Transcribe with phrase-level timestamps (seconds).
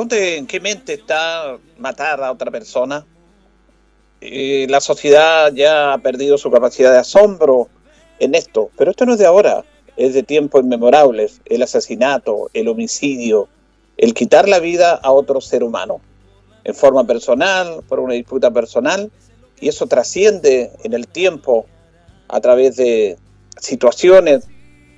[0.00, 3.04] ¿Dónde, en qué mente está matar a otra persona?
[4.22, 7.68] Eh, la sociedad ya ha perdido su capacidad de asombro
[8.18, 9.62] en esto, pero esto no es de ahora,
[9.96, 13.48] es de tiempos inmemorables, el asesinato, el homicidio,
[13.98, 16.00] el quitar la vida a otro ser humano,
[16.64, 19.10] en forma personal, por una disputa personal,
[19.60, 21.66] y eso trasciende en el tiempo
[22.28, 23.18] a través de
[23.58, 24.46] situaciones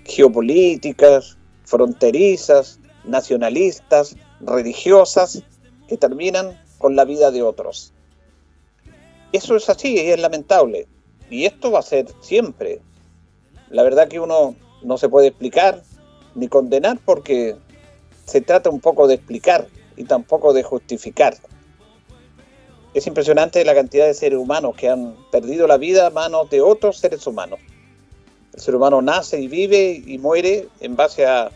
[0.05, 5.43] geopolíticas, fronterizas, nacionalistas, religiosas,
[5.89, 7.93] que terminan con la vida de otros.
[9.33, 10.87] Eso es así, es lamentable.
[11.31, 12.81] Y esto va a ser siempre.
[13.70, 15.83] La verdad que uno no se puede explicar
[16.35, 17.57] ni condenar porque
[18.27, 21.37] se trata un poco de explicar y tampoco de justificar.
[22.95, 26.61] Es impresionante la cantidad de seres humanos que han perdido la vida a manos de
[26.61, 27.59] otros seres humanos.
[28.53, 31.51] El ser humano nace y vive y muere en base a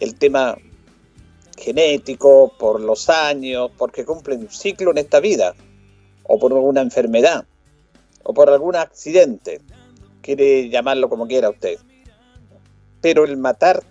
[0.00, 0.56] el tema
[1.62, 5.54] genético, por los años, porque cumple un ciclo en esta vida,
[6.24, 7.44] o por alguna enfermedad,
[8.24, 9.60] o por algún accidente,
[10.20, 11.78] quiere llamarlo como quiera usted.
[13.00, 13.82] Pero el matar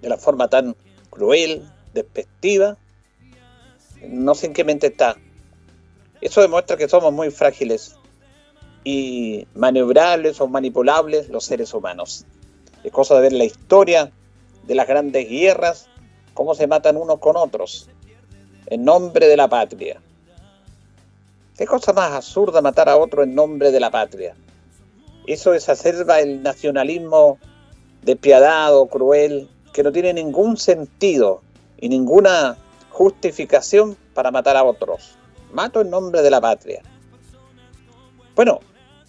[0.00, 0.76] de la forma tan
[1.10, 2.76] cruel, despectiva,
[4.08, 5.16] no sé en qué mente está.
[6.20, 7.96] Eso demuestra que somos muy frágiles
[8.84, 12.24] y maniobrables o manipulables los seres humanos.
[12.82, 14.10] Es cosa de ver la historia
[14.66, 15.88] de las grandes guerras
[16.34, 17.88] cómo se matan unos con otros
[18.66, 20.00] en nombre de la patria.
[21.56, 24.34] ¿Qué cosa más absurda matar a otro en nombre de la patria?
[25.26, 27.38] Eso exacerba el nacionalismo
[28.02, 31.42] despiadado, cruel, que no tiene ningún sentido
[31.78, 32.56] y ninguna
[32.90, 35.16] justificación para matar a otros.
[35.52, 36.82] Mato en nombre de la patria.
[38.34, 38.60] Bueno,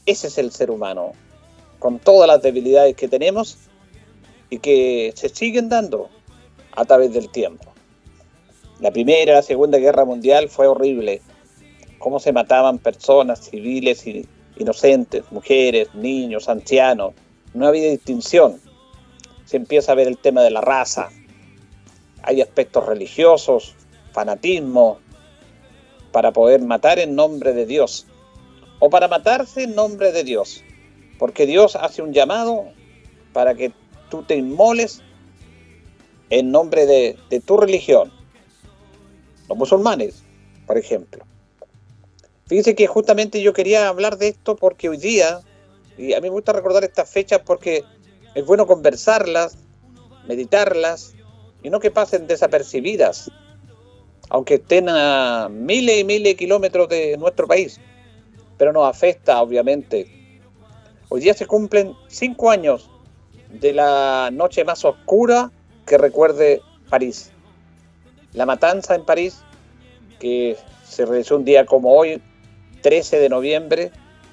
[0.06, 1.14] ese es el ser humano,
[1.80, 3.58] con todas las debilidades que tenemos
[4.50, 6.10] y que se siguen dando
[6.76, 7.74] a través del tiempo.
[8.80, 11.22] La Primera la Segunda Guerra Mundial fue horrible.
[12.00, 17.14] Cómo se mataban personas civiles y inocentes, mujeres, niños, ancianos.
[17.54, 18.60] No había distinción.
[19.46, 21.10] Se empieza a ver el tema de la raza.
[22.24, 23.76] Hay aspectos religiosos,
[24.12, 25.00] fanatismo,
[26.12, 28.08] para poder matar en nombre de Dios.
[28.80, 30.64] O para matarse en nombre de Dios.
[31.20, 32.66] Porque Dios hace un llamado
[33.32, 33.72] para que
[34.10, 35.02] tú te inmoles
[36.34, 38.12] en nombre de, tu religión.
[39.48, 40.24] Los musulmanes,
[40.66, 41.24] por ejemplo.
[42.48, 45.42] Fíjense que justamente yo quería hablar de esto porque hoy día,
[45.96, 47.84] y a mí me gusta recordar estas fechas porque
[48.34, 49.60] es bueno conversarlas,
[50.28, 51.14] meditarlas,
[51.62, 53.30] y no que pasen desapercibidas,
[54.30, 57.80] aunque estén a miles y miles de kilómetros de nuestro país,
[58.58, 60.42] pero nos afecta obviamente.
[61.10, 62.90] Hoy día se cumplen cinco años
[63.52, 65.52] de la noche más oscura
[65.86, 67.32] que recuerde París.
[68.34, 69.42] La matanza en París,
[70.20, 70.58] que
[70.88, 72.22] se realizó un día como hoy,
[72.82, 73.92] 13 de noviembre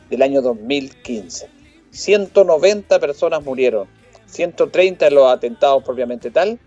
[0.09, 1.49] del año 2015.
[1.91, 3.89] 190 personas murieron,
[4.27, 6.59] 130 en los atentados propiamente tal,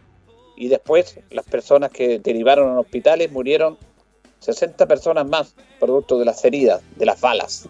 [0.55, 3.77] y después las personas que derivaron en hospitales murieron
[4.39, 7.67] 60 personas más, producto de las heridas, de las balas.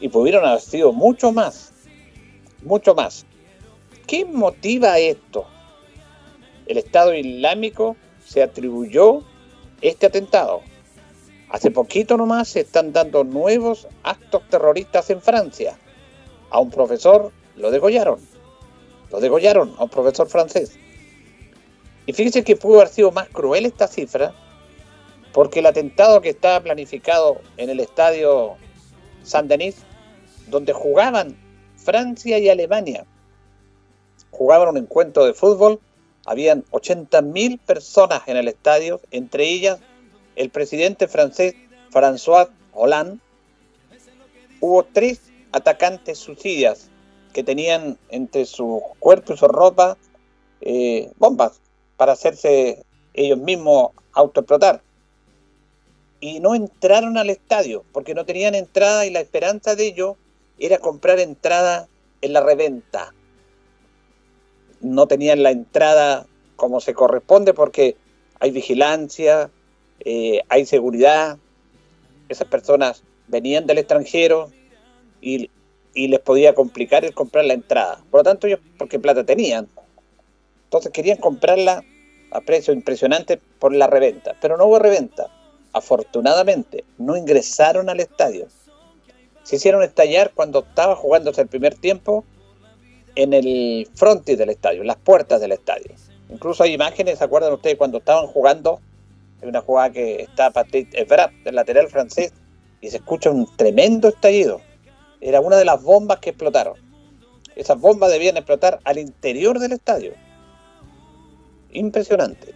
[0.00, 1.72] Y pudieron haber sido mucho más,
[2.62, 3.24] mucho más.
[4.06, 5.46] ¿Qué motiva esto?
[6.70, 9.24] El Estado Islámico se atribuyó
[9.82, 10.60] este atentado.
[11.48, 15.76] Hace poquito nomás se están dando nuevos actos terroristas en Francia.
[16.48, 18.20] A un profesor lo degollaron.
[19.10, 20.78] Lo degollaron a un profesor francés.
[22.06, 24.32] Y fíjense que pudo haber sido más cruel esta cifra,
[25.32, 28.54] porque el atentado que estaba planificado en el estadio
[29.24, 29.78] Saint-Denis
[30.46, 31.36] donde jugaban
[31.76, 33.06] Francia y Alemania.
[34.30, 35.80] Jugaban un encuentro de fútbol,
[36.30, 39.80] habían 80.000 personas en el estadio, entre ellas
[40.36, 41.56] el presidente francés
[41.90, 43.18] François Hollande.
[44.60, 46.88] Hubo tres atacantes suicidas
[47.32, 49.96] que tenían entre su cuerpo y su ropa
[50.60, 51.60] eh, bombas
[51.96, 54.82] para hacerse ellos mismos autoexplotar.
[56.20, 60.16] Y no entraron al estadio porque no tenían entrada y la esperanza de ellos
[60.60, 61.88] era comprar entrada
[62.20, 63.12] en la reventa.
[64.80, 67.96] No tenían la entrada como se corresponde porque
[68.38, 69.50] hay vigilancia,
[70.00, 71.38] eh, hay seguridad.
[72.28, 74.50] Esas personas venían del extranjero
[75.20, 75.50] y,
[75.94, 78.02] y les podía complicar el comprar la entrada.
[78.10, 79.68] Por lo tanto, ellos, porque plata tenían,
[80.64, 81.84] entonces querían comprarla
[82.30, 85.26] a precio impresionante por la reventa, pero no hubo reventa.
[85.72, 88.46] Afortunadamente, no ingresaron al estadio.
[89.42, 92.24] Se hicieron estallar cuando estaba jugándose el primer tiempo
[93.14, 95.94] en el frontis del estadio, en las puertas del estadio.
[96.28, 98.80] Incluso hay imágenes, ¿se acuerdan ustedes cuando estaban jugando?
[99.42, 102.32] Hay una jugada que está Patrick Evra, del lateral francés,
[102.80, 104.60] y se escucha un tremendo estallido.
[105.20, 106.74] Era una de las bombas que explotaron.
[107.56, 110.14] Esas bombas debían explotar al interior del estadio
[111.72, 112.54] impresionante.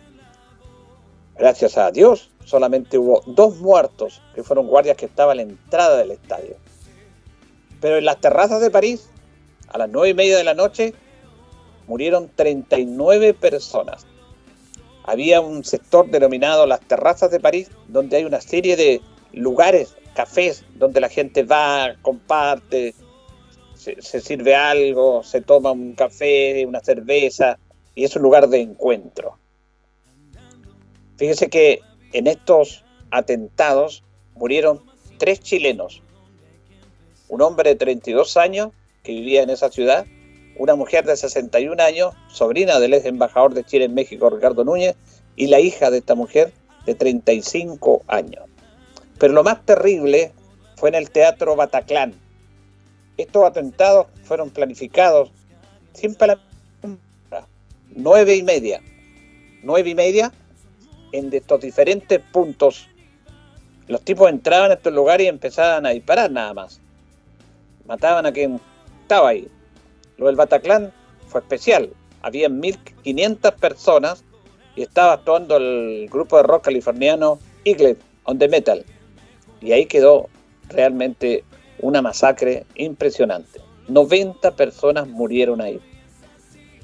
[1.36, 5.96] Gracias a Dios, solamente hubo dos muertos, que fueron guardias que estaban a la entrada
[5.96, 6.56] del estadio.
[7.80, 9.08] Pero en las terrazas de París,
[9.68, 10.94] a las nueve y media de la noche,
[11.86, 14.06] murieron 39 personas.
[15.04, 19.00] Había un sector denominado las terrazas de París, donde hay una serie de
[19.32, 22.94] lugares, cafés, donde la gente va, comparte,
[23.74, 27.58] se, sirve algo, se toma un café, una cerveza,
[27.94, 29.38] y es un lugar de encuentro.
[31.16, 31.80] Fíjese que
[32.12, 34.02] en estos atentados
[34.34, 34.82] murieron
[35.18, 36.02] tres chilenos,
[37.28, 38.70] un hombre de 32 años
[39.04, 40.06] que vivía en esa ciudad,
[40.56, 44.96] una mujer de 61 años, sobrina del ex embajador de Chile en México, Ricardo Núñez,
[45.36, 46.52] y la hija de esta mujer
[46.86, 48.44] de 35 años.
[49.18, 50.32] Pero lo más terrible
[50.76, 52.14] fue en el Teatro Bataclán.
[53.16, 55.30] Estos atentados fueron planificados
[55.92, 56.16] sin
[57.94, 58.80] nueve y media,
[59.62, 60.32] nueve y media,
[61.12, 62.88] en estos diferentes puntos,
[63.86, 66.80] los tipos entraban a estos lugares y empezaban a disparar nada más.
[67.86, 68.60] Mataban a quien
[69.04, 69.48] estaba ahí.
[70.16, 70.92] Lo del Bataclan
[71.28, 71.90] fue especial.
[72.22, 74.24] Había 1.500 personas
[74.76, 78.84] y estaba actuando el grupo de rock californiano Eaglet on the Metal.
[79.60, 80.28] Y ahí quedó
[80.70, 81.44] realmente
[81.80, 83.60] una masacre impresionante.
[83.88, 85.80] 90 personas murieron ahí.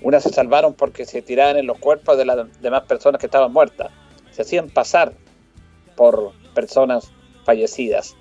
[0.03, 3.53] Unas se salvaron porque se tiraban en los cuerpos de las demás personas que estaban
[3.53, 3.91] muertas.
[4.31, 5.15] Se hacían pasar
[5.97, 7.11] por personas
[7.45, 8.15] fallecidas.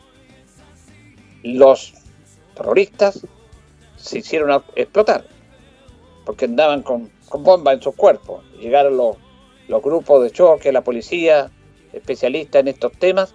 [1.43, 1.93] Los
[2.55, 3.25] terroristas
[3.99, 5.25] se hicieron explotar
[6.29, 7.09] porque andaban con,
[7.39, 8.43] bombas en sus cuerpos.
[8.59, 9.17] Llegaron los,
[9.67, 11.49] los grupos de choque, la policía,
[11.91, 13.33] especialistas en estos temas,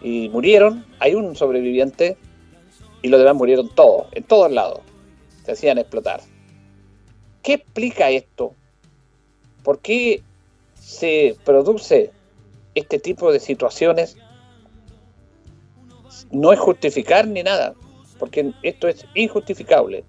[0.00, 0.84] y murieron.
[0.98, 2.16] Hay un sobreviviente
[3.02, 4.80] y los demás murieron todos, en todos lados.
[5.44, 6.22] Se hacían explotar.
[7.44, 8.52] ¿Qué explica esto?
[9.62, 10.22] ¿Por qué
[10.74, 12.10] se produce
[12.74, 14.16] este tipo de situaciones?
[16.32, 17.74] No es justificar ni nada,
[18.24, 20.02] porque esto es injustificable.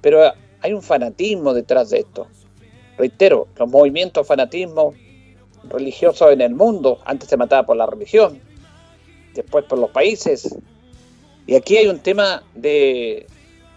[0.00, 2.28] Pero hay un fanatismo detrás de esto.
[2.96, 4.94] Reitero, los movimientos fanatismo
[5.68, 8.40] religiosos en el mundo, antes se mataba por la religión,
[9.34, 10.56] después por los países.
[11.48, 13.26] Y aquí hay un tema de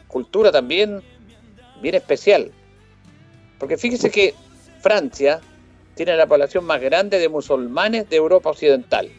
[0.07, 1.01] cultura también
[1.81, 2.51] bien especial.
[3.57, 4.35] Porque fíjese que
[4.79, 5.41] Francia
[5.95, 9.09] tiene la población más grande de musulmanes de Europa Occidental.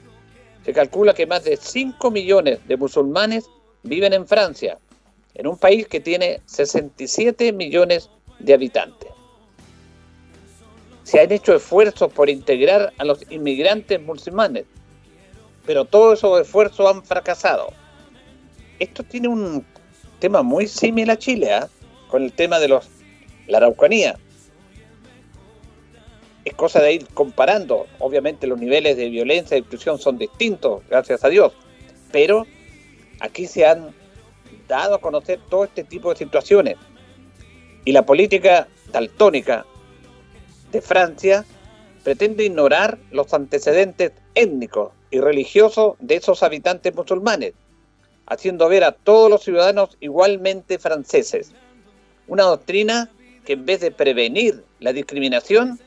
[0.64, 3.50] Se calcula que más de 5 millones de musulmanes
[3.82, 4.78] viven en Francia,
[5.34, 9.10] en un país que tiene 67 millones de habitantes.
[11.02, 14.64] Se han hecho esfuerzos por integrar a los inmigrantes musulmanes,
[15.66, 17.72] pero todos esos esfuerzos han fracasado.
[18.78, 19.64] Esto tiene un
[20.18, 21.68] tema muy similar a Chile, ¿ah?
[22.08, 22.88] con el tema de los,
[23.46, 24.18] la Araucanía
[26.44, 27.86] es cosa de ir comparando.
[27.98, 31.52] Obviamente los niveles de violencia y exclusión son distintos, gracias a Dios.
[32.12, 32.46] Pero
[33.20, 33.94] aquí se han
[34.66, 36.76] dado a conocer todo este tipo de situaciones.
[37.84, 39.64] Y la política daltónica
[40.72, 41.44] de Francia
[42.02, 47.54] pretende ignorar los antecedentes étnicos y religiosos de esos habitantes musulmanes,
[48.26, 51.52] haciendo ver a todos los ciudadanos igualmente franceses.
[52.28, 53.10] Una doctrina
[53.44, 55.78] que en vez de prevenir la discriminación,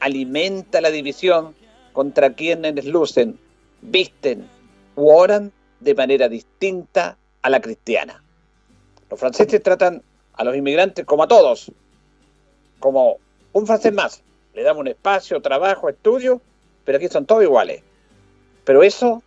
[0.00, 1.54] alimenta la división
[1.92, 3.38] contra quienes lucen,
[3.82, 4.48] visten
[4.96, 8.22] u oran de manera distinta a la cristiana.
[9.10, 10.02] Los franceses tratan
[10.32, 11.70] a los inmigrantes como a todos,
[12.80, 13.18] como
[13.52, 14.22] un francés más.
[14.54, 16.40] Le damos un espacio, trabajo, estudio,
[16.84, 17.82] pero aquí son todos iguales.
[18.64, 19.22] Pero eso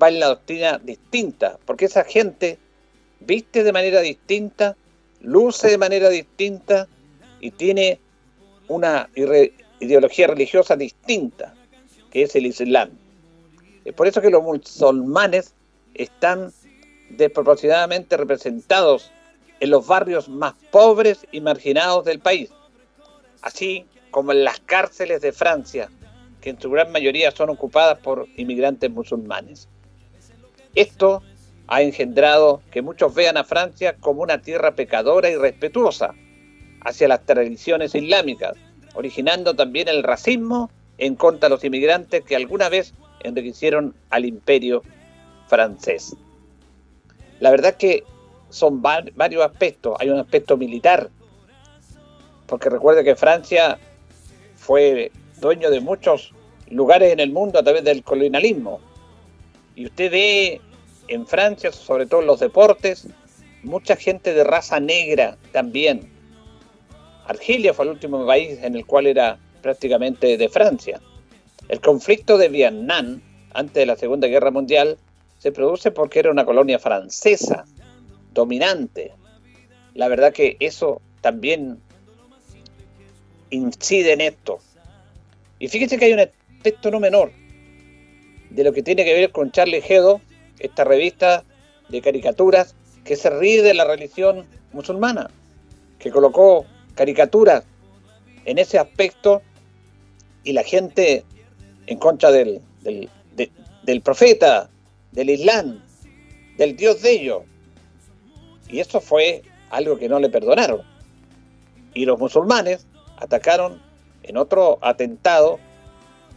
[0.00, 2.58] va en la doctrina distinta, porque esa gente
[3.20, 4.76] viste de manera distinta,
[5.20, 6.88] luce de manera distinta
[7.40, 8.00] y tiene
[8.68, 9.08] una
[9.80, 11.54] ideología religiosa distinta,
[12.10, 12.90] que es el Islam.
[13.84, 15.54] Es por eso que los musulmanes
[15.94, 16.52] están
[17.10, 19.10] desproporcionadamente representados
[19.60, 22.50] en los barrios más pobres y marginados del país,
[23.42, 25.90] así como en las cárceles de Francia,
[26.40, 29.68] que en su gran mayoría son ocupadas por inmigrantes musulmanes.
[30.74, 31.22] Esto
[31.66, 36.14] ha engendrado que muchos vean a Francia como una tierra pecadora y respetuosa
[36.82, 38.56] hacia las tradiciones islámicas,
[38.94, 44.82] originando también el racismo en contra de los inmigrantes que alguna vez enriquecieron al imperio
[45.48, 46.16] francés.
[47.40, 48.04] La verdad que
[48.50, 49.96] son varios aspectos.
[49.98, 51.10] Hay un aspecto militar,
[52.46, 53.78] porque recuerde que Francia
[54.54, 56.32] fue dueño de muchos
[56.70, 58.80] lugares en el mundo a través del colonialismo.
[59.74, 60.60] Y usted ve
[61.08, 63.08] en Francia, sobre todo en los deportes,
[63.64, 66.12] mucha gente de raza negra también.
[67.26, 71.00] Argelia fue el último país en el cual era prácticamente de Francia.
[71.68, 74.98] El conflicto de Vietnam, antes de la Segunda Guerra Mundial,
[75.38, 77.64] se produce porque era una colonia francesa,
[78.32, 79.12] dominante.
[79.94, 81.78] La verdad que eso también
[83.50, 84.58] incide en esto.
[85.58, 87.30] Y fíjense que hay un aspecto no menor
[88.50, 90.20] de lo que tiene que ver con Charlie Hebdo,
[90.58, 91.44] esta revista
[91.88, 95.30] de caricaturas que se ríe de la religión musulmana,
[95.98, 97.64] que colocó caricaturas
[98.44, 99.42] en ese aspecto
[100.42, 101.24] y la gente
[101.86, 104.70] en contra del, del, profeta,
[105.12, 105.82] del Islam,
[106.56, 107.42] del Dios de ellos.
[108.68, 110.82] Y eso fue algo que no le perdonaron.
[111.92, 112.86] Y los musulmanes
[113.18, 113.80] atacaron
[114.22, 115.58] en otro atentado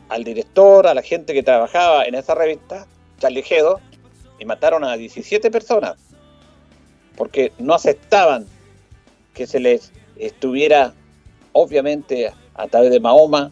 [0.09, 2.85] al director, a la gente que trabajaba en esa revista,
[3.19, 3.79] Charlie Hebdo,
[4.39, 6.07] y mataron a 17 personas
[7.17, 8.45] porque no aceptaban
[9.33, 10.93] que se les estuviera,
[11.51, 13.51] obviamente, a través de Mahoma,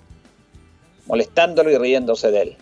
[1.06, 2.58] molestándolo y riéndose de él.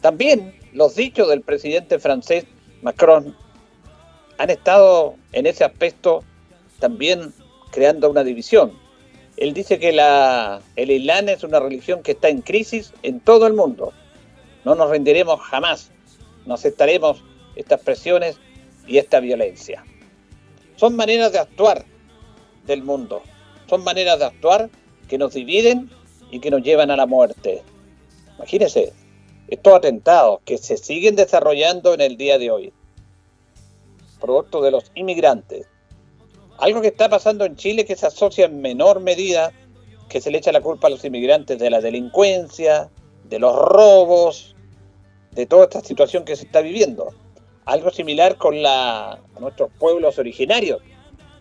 [0.00, 2.44] También los dichos del presidente francés
[2.82, 3.36] Macron
[4.38, 6.24] han estado en ese aspecto
[6.78, 7.34] también
[7.70, 8.72] creando una división.
[9.36, 13.54] Él dice que el Islam es una religión que está en crisis en todo el
[13.54, 13.92] mundo.
[14.64, 15.90] No nos rendiremos jamás,
[16.46, 17.22] no aceptaremos
[17.56, 18.38] estas presiones
[18.86, 19.84] y esta violencia.
[20.76, 21.84] Son maneras de actuar
[22.66, 23.22] del mundo,
[23.68, 24.70] son maneras de actuar
[25.08, 25.90] que nos dividen
[26.30, 27.62] y que nos llevan a la muerte.
[28.36, 28.92] Imagínense,
[29.48, 32.72] estos atentados que se siguen desarrollando en el día de hoy,
[34.20, 35.66] producto de los inmigrantes.
[36.58, 39.50] Algo que está pasando en Chile que se asocia en menor medida,
[40.08, 42.90] que se le echa la culpa a los inmigrantes de la delincuencia,
[43.24, 44.54] de los robos,
[45.32, 47.14] de toda esta situación que se está viviendo.
[47.64, 50.82] Algo similar con la, nuestros pueblos originarios,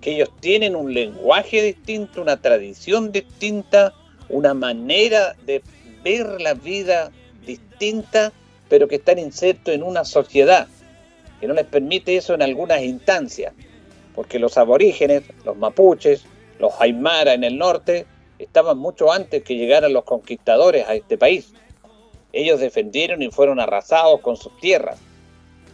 [0.01, 3.93] que ellos tienen un lenguaje distinto, una tradición distinta,
[4.29, 5.61] una manera de
[6.03, 7.11] ver la vida
[7.45, 8.31] distinta,
[8.69, 10.67] pero que están insertos en una sociedad
[11.39, 13.53] que no les permite eso en algunas instancias,
[14.13, 16.23] porque los aborígenes, los mapuches,
[16.59, 18.05] los aymara en el norte,
[18.37, 21.53] estaban mucho antes que llegaran los conquistadores a este país.
[22.33, 24.99] Ellos defendieron y fueron arrasados con sus tierras.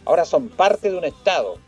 [0.04, 1.58] Ahora son parte de un Estado.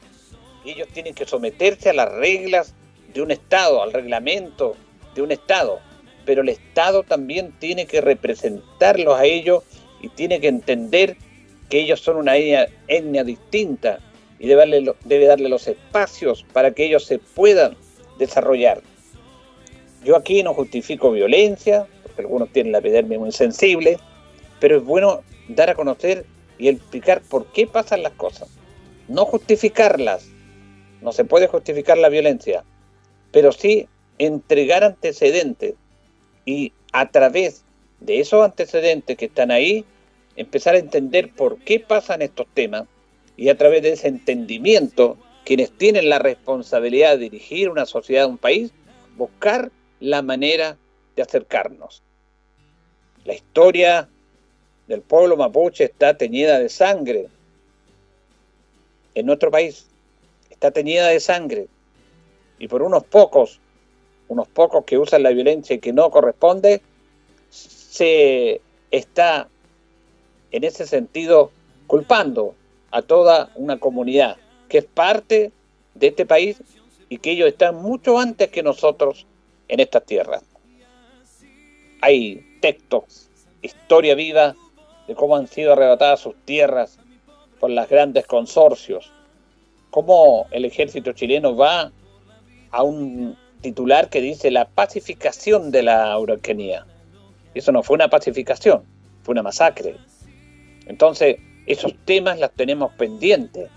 [0.65, 2.75] Ellos tienen que someterse a las reglas
[3.13, 4.77] de un Estado, al reglamento
[5.15, 5.81] de un Estado
[6.29, 9.65] pero el Estado también tiene que representarlos a ellos
[10.03, 11.17] y tiene que entender
[11.71, 13.99] que ellos son una etnia, distinta
[14.39, 17.79] y debe darle, debe darle los espacios para que ellos se puedan
[18.19, 18.83] desarrollar.
[20.05, 23.97] Yo aquí no justifico violencia, porque algunos tienen la epidermis muy sensible,
[24.61, 26.27] pero es bueno dar a conocer
[26.59, 28.51] y explicar por qué pasan las cosas.
[29.09, 30.29] No justificarlas,
[31.01, 32.65] no se puede justificar la violencia,
[33.33, 35.73] pero sí entregar antecedentes
[36.49, 37.63] y a través
[38.01, 39.85] de esos antecedentes que están ahí,
[40.35, 42.85] empezar a entender por qué pasan estos temas
[43.37, 48.39] y a través de ese entendimiento, quienes tienen la responsabilidad de dirigir una sociedad, un
[48.39, 48.73] país,
[49.19, 50.79] buscar la manera
[51.17, 52.03] de acercarnos.
[53.27, 54.09] La historia
[54.87, 57.29] del pueblo mapuche está teñida de sangre.
[59.15, 59.87] En nuestro país
[60.49, 61.67] está teñida de sangre.
[62.59, 63.61] Y por unos pocos
[64.29, 66.83] unos pocos que usan la violencia y que no corresponde,
[67.51, 69.49] se está
[70.51, 71.51] en ese sentido
[71.87, 72.55] culpando
[72.91, 74.37] a toda una comunidad
[74.69, 75.53] que es parte
[75.95, 76.63] de este país
[77.09, 79.27] y que ellos están mucho antes que nosotros
[79.69, 80.45] en estas tierras.
[82.01, 83.29] Hay textos,
[83.63, 84.55] historia viva
[85.07, 86.99] de cómo han sido arrebatadas sus tierras
[87.59, 89.11] por los grandes consorcios,
[89.91, 91.91] cómo el ejército chileno va
[92.71, 96.87] a un titular que dice la pacificación de la Araucanía.
[97.55, 98.83] Eso no fue una pacificación,
[99.23, 99.97] fue una masacre.
[100.87, 101.37] Entonces,
[101.67, 103.69] esos temas los tenemos pendientes.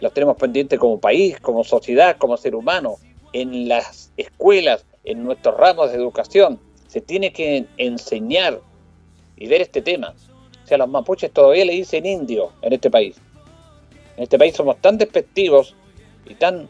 [0.00, 2.96] Los tenemos pendientes como país, como sociedad, como ser humano,
[3.32, 6.58] en las escuelas, en nuestros ramos de educación.
[6.88, 8.60] Se tiene que enseñar
[9.36, 10.14] y ver este tema.
[10.64, 13.16] O sea, los mapuches todavía le dicen indio en este país.
[14.16, 15.74] En este país somos tan despectivos
[16.26, 16.68] y tan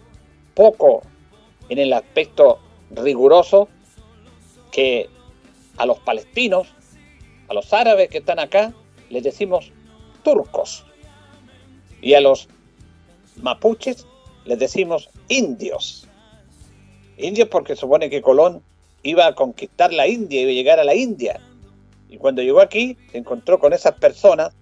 [0.54, 1.02] poco
[1.68, 2.58] en el aspecto
[2.90, 3.68] riguroso
[4.70, 5.08] que
[5.76, 6.68] a los palestinos,
[7.48, 8.72] a los árabes que están acá,
[9.10, 9.72] les decimos
[10.22, 10.84] turcos.
[12.00, 12.48] Y a los
[13.36, 14.06] mapuches
[14.44, 16.06] les decimos indios.
[17.16, 18.62] Indios porque supone que Colón
[19.02, 21.40] iba a conquistar la India, iba a llegar a la India.
[22.08, 24.52] Y cuando llegó aquí, se encontró con esas personas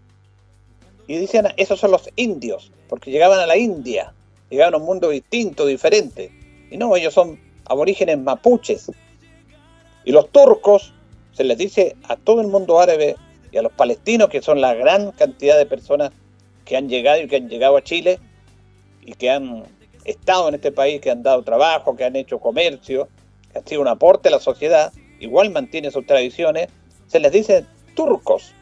[1.07, 4.13] y decían, esos son los indios, porque llegaban a la India,
[4.51, 6.31] llegaban a un mundo distinto, diferente.
[6.73, 8.91] Y no, ellos son aborígenes mapuches.
[10.05, 10.95] Y los turcos
[11.33, 13.17] se les dice a todo el mundo árabe
[13.51, 16.13] y a los palestinos, que son la gran cantidad de personas
[16.65, 18.19] que han llegado y que han llegado a Chile
[19.03, 19.65] y que han
[20.05, 23.09] estado en este país, que han dado trabajo, que han hecho comercio,
[23.53, 26.69] que han sido un aporte a la sociedad, igual mantiene sus tradiciones,
[27.07, 28.55] se les dice turcos,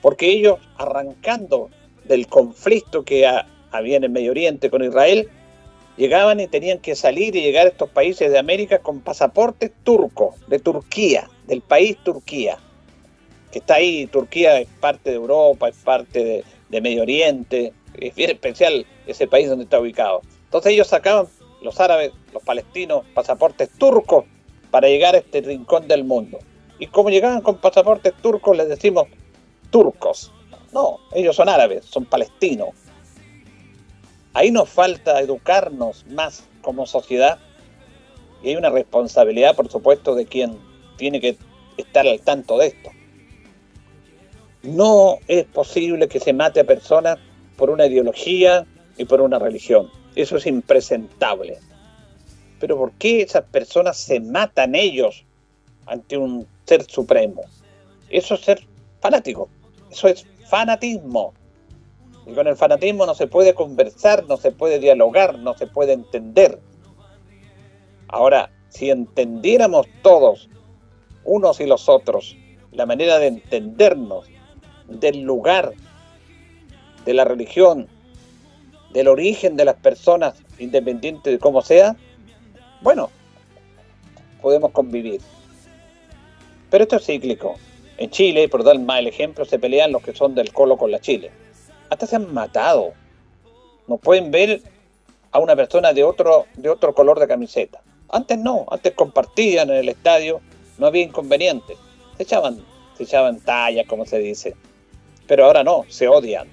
[0.00, 1.68] porque ellos arrancando
[2.04, 3.30] del conflicto que
[3.70, 5.28] había en el Medio Oriente con Israel,
[6.00, 10.34] llegaban y tenían que salir y llegar a estos países de América con pasaportes turcos,
[10.48, 12.56] de Turquía, del país Turquía,
[13.52, 18.30] que está ahí, Turquía es parte de Europa, es parte de, Medio Oriente, es bien
[18.30, 20.22] especial ese país donde está ubicado.
[20.44, 21.26] Entonces ellos sacaban,
[21.60, 24.24] los árabes, los palestinos, pasaportes turcos
[24.70, 26.38] para llegar a este rincón del mundo.
[26.78, 29.06] Y como llegaban con pasaportes turcos, les decimos
[29.68, 30.32] turcos.
[30.72, 32.70] No, ellos son árabes, son palestinos.
[34.32, 37.38] Ahí nos falta educarnos más como sociedad
[38.42, 40.58] y hay una responsabilidad, por supuesto, de quien
[40.96, 41.36] tiene que
[41.76, 42.90] estar al tanto de esto.
[44.62, 47.18] No es posible que se mate a personas
[47.56, 48.66] por una ideología
[48.96, 49.90] y por una religión.
[50.14, 51.58] Eso es impresentable.
[52.58, 55.24] Pero ¿por qué esas personas se matan ellos
[55.86, 57.42] ante un ser supremo?
[58.10, 58.62] Eso es ser
[59.00, 59.48] fanático.
[59.90, 61.32] Eso es fanatismo.
[62.26, 65.92] Y con el fanatismo no se puede conversar, no se puede dialogar, no se puede
[65.92, 66.60] entender.
[68.08, 70.48] Ahora, si entendiéramos todos,
[71.24, 72.36] unos y los otros,
[72.72, 74.26] la manera de entendernos
[74.88, 75.72] del lugar,
[77.04, 77.88] de la religión,
[78.92, 81.96] del origen de las personas, independiente de cómo sea,
[82.82, 83.10] bueno,
[84.40, 85.20] podemos convivir.
[86.70, 87.56] Pero esto es cíclico.
[87.98, 91.00] En Chile, por dar mal ejemplo, se pelean los que son del Colo con la
[91.00, 91.30] Chile.
[91.90, 92.92] Hasta se han matado.
[93.86, 94.62] No pueden ver
[95.32, 97.82] a una persona de otro, de otro color de camiseta.
[98.08, 100.40] Antes no, antes compartían en el estadio,
[100.78, 101.76] no había inconveniente.
[102.16, 102.64] Se echaban,
[102.96, 104.56] se echaban tallas, como se dice.
[105.26, 106.48] Pero ahora no, se odian.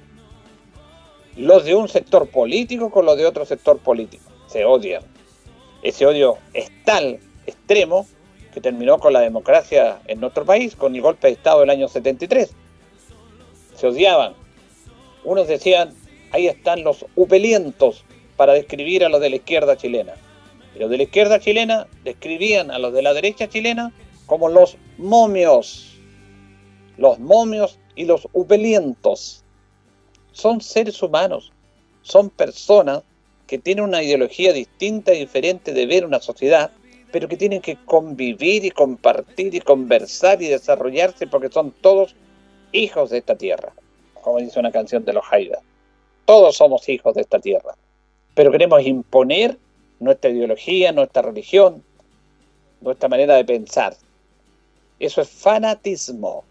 [1.36, 4.26] Los de un sector político con los de otro sector político.
[4.48, 5.04] Se odian.
[5.82, 8.08] Ese odio es tal extremo
[8.54, 11.88] que terminó con la democracia en nuestro país, con el golpe de Estado del año
[11.88, 12.52] 73.
[13.76, 14.34] Se odiaban,
[15.28, 15.94] unos decían,
[16.32, 18.06] ahí están los upelientos
[18.38, 20.14] para describir a los de la izquierda chilena.
[20.74, 23.92] Y los de la izquierda chilena describían a los de la derecha chilena
[24.26, 25.98] como los momios.
[26.98, 29.44] Los momios y los upelientos.
[30.32, 31.52] Son seres humanos,
[32.04, 33.04] son personas
[33.48, 36.72] que tienen una ideología distinta y diferente de ver una sociedad,
[37.12, 42.16] pero que tienen que convivir y compartir y conversar y desarrollarse porque son todos
[42.72, 43.74] hijos de esta tierra
[44.22, 45.60] como dice una canción de los Haida.
[46.26, 47.76] Todos somos hijos de esta tierra,
[48.34, 49.58] pero queremos imponer
[50.00, 51.84] nuestra ideología, nuestra religión,
[52.82, 53.96] nuestra manera de pensar.
[55.00, 56.44] Eso es fanatismo.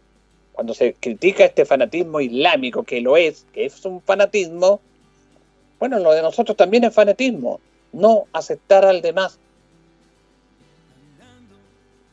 [0.52, 4.80] Cuando se critica este fanatismo islámico, que lo es, que es un fanatismo,
[5.78, 7.60] bueno, lo de nosotros también es fanatismo,
[7.92, 9.38] no aceptar al demás.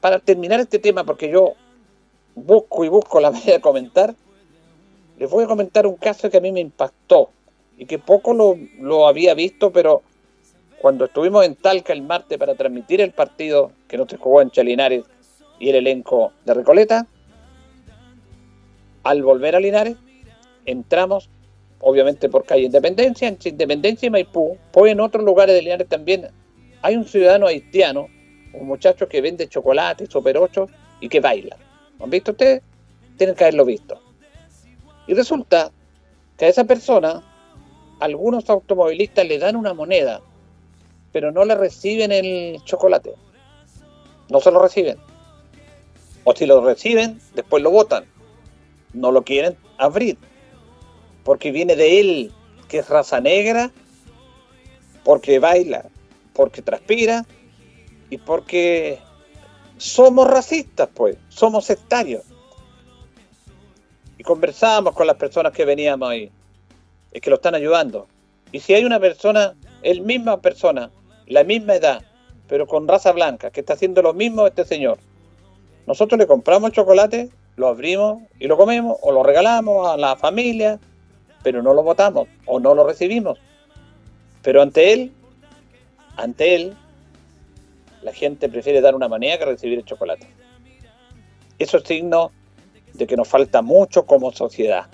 [0.01, 1.53] Para terminar este tema, porque yo
[2.35, 4.15] busco y busco la manera de comentar,
[5.17, 7.29] les voy a comentar un caso que a mí me impactó
[7.77, 10.01] y que poco lo, había visto, pero
[10.79, 15.03] cuando estuvimos en Talca el martes para transmitir el partido que nos jugó en Chalinares
[15.59, 17.07] y el elenco de Recoleta,
[19.03, 19.97] al volver a Linares,
[20.65, 21.29] entramos
[21.79, 26.29] obviamente por calle Independencia, entre Independencia y Maipú, pues en otros lugares de Linares también
[26.81, 28.07] hay un ciudadano haitiano,
[28.53, 30.67] un muchacho que vende chocolate, super 8
[31.01, 31.57] y que baila.
[31.97, 32.61] ¿Lo han visto ustedes?
[33.17, 34.02] Tienen que haberlo visto.
[35.07, 35.71] Y resulta
[36.37, 37.21] que a esa persona
[37.99, 40.21] algunos automovilistas le dan una moneda,
[41.11, 43.13] pero no le reciben el chocolate.
[44.29, 44.97] No se lo reciben.
[46.23, 48.05] O si lo reciben, después lo botan.
[48.93, 50.17] No lo quieren abrir.
[51.23, 52.31] Porque viene de él,
[52.67, 53.71] que es raza negra,
[55.03, 55.85] porque baila,
[56.33, 57.25] porque transpira
[58.09, 58.99] y porque
[59.77, 62.23] somos racistas, pues, somos sectarios.
[64.23, 66.31] Y conversábamos con las personas que veníamos ahí,
[67.11, 68.07] es que lo están ayudando.
[68.53, 70.91] Y si hay una persona, el misma persona,
[71.27, 72.05] la misma edad,
[72.47, 74.97] pero con raza blanca, que está haciendo lo mismo este señor,
[75.87, 80.15] nosotros le compramos el chocolate, lo abrimos y lo comemos, o lo regalamos a la
[80.15, 80.79] familia,
[81.43, 83.37] pero no lo votamos o no lo recibimos.
[84.41, 85.11] Pero ante él,
[86.15, 86.77] ante él,
[88.01, 90.29] la gente prefiere dar una manera que recibir el chocolate.
[91.59, 92.31] Eso es signo
[92.93, 94.87] de que nos falta mucho como sociedad.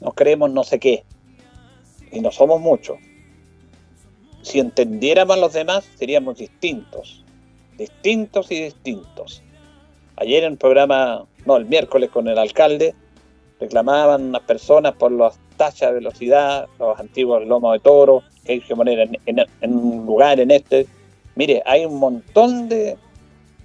[0.00, 1.04] Nos creemos no sé qué.
[2.10, 2.98] Y no somos muchos.
[4.42, 7.24] Si entendiéramos a los demás, seríamos distintos.
[7.78, 9.42] Distintos y distintos.
[10.16, 12.94] Ayer en el programa, no, el miércoles con el alcalde,
[13.58, 18.60] reclamaban unas personas por las tachas de velocidad, los antiguos lomos de toro, que hay
[18.60, 20.86] que poner en, un lugar en este.
[21.34, 22.96] Mire, hay un montón de,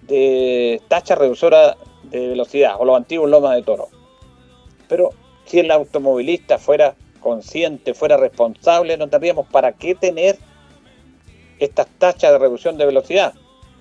[0.03, 3.89] de tachas reductoras de velocidad, o los antiguos lomas de toro.
[4.87, 5.11] Pero
[5.45, 10.37] si el automovilista fuera consciente, fuera responsable, no tendríamos para qué tener
[11.59, 13.33] estas tachas de reducción de velocidad.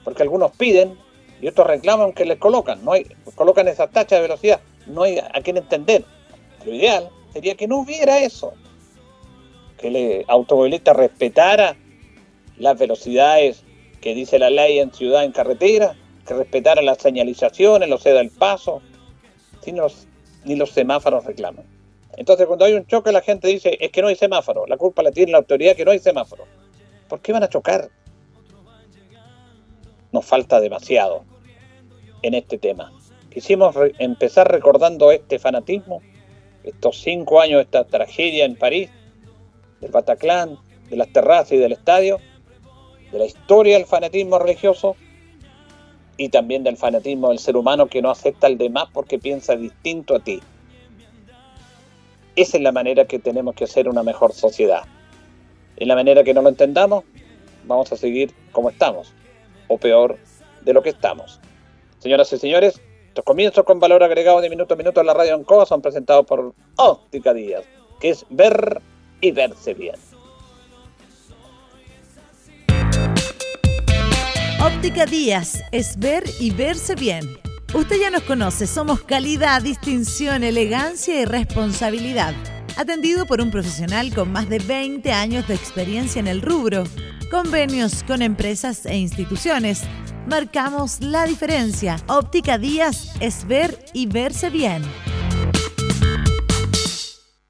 [0.05, 0.99] Porque algunos piden
[1.41, 5.19] y otros reclaman que les colocan, no hay, colocan esas tachas de velocidad, no hay
[5.19, 6.05] a quién entender.
[6.65, 8.53] Lo ideal sería que no hubiera eso,
[9.79, 11.77] que el automovilista respetara
[12.57, 13.63] las velocidades
[14.01, 15.95] que dice la ley en ciudad, en carretera,
[16.29, 18.83] que respetara las señalizaciones, lo ceda el paso,
[20.45, 21.65] ni los semáforos reclaman.
[22.17, 25.03] Entonces cuando hay un choque la gente dice, es que no hay semáforo, la culpa
[25.03, 26.45] la tiene la autoridad que no hay semáforo.
[27.09, 27.91] ¿Por qué van a chocar?
[30.13, 31.25] nos falta demasiado
[32.23, 32.93] en este tema.
[33.31, 36.01] Quisimos empezar recordando este fanatismo,
[36.65, 38.91] estos cinco años esta tragedia en París,
[39.81, 42.19] del Bataclan, de las terrazas y del estadio,
[43.13, 44.97] de la historia del fanatismo religioso
[46.19, 50.17] y también del fanatismo del ser humano que no acepta al demás porque piensa distinto
[50.17, 50.41] a ti.
[52.37, 54.83] Esa es la manera que tenemos que hacer una mejor sociedad.
[55.77, 57.05] En la manera que no lo entendamos,
[57.67, 59.15] vamos a seguir como estamos,
[59.69, 60.19] o peor
[60.65, 61.41] de lo que estamos.
[62.01, 65.35] Señoras y señores, estos comienzos con valor agregado de minuto a minuto en la radio
[65.35, 67.65] Ancoa son presentados por Óptica Díaz,
[68.01, 68.81] que es ver
[69.21, 69.97] y verse bien.
[74.79, 77.37] Óptica Díaz es ver y verse bien.
[77.75, 82.33] Usted ya nos conoce, somos calidad, distinción, elegancia y responsabilidad.
[82.77, 86.85] Atendido por un profesional con más de 20 años de experiencia en el rubro
[87.29, 89.83] convenios con empresas e instituciones.
[90.29, 91.97] Marcamos la diferencia.
[92.07, 94.83] Óptica Díaz es ver y verse bien.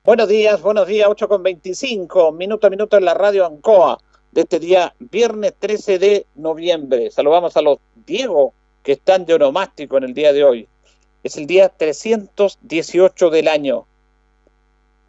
[0.02, 3.98] Buenos días, buenos días, 8 con 25, minuto a minuto en la radio Ancoa
[4.32, 7.10] de este día, viernes 13 de noviembre.
[7.10, 10.68] Saludamos a los Diego que están de onomástico en el día de hoy.
[11.22, 13.86] Es el día 318 del año.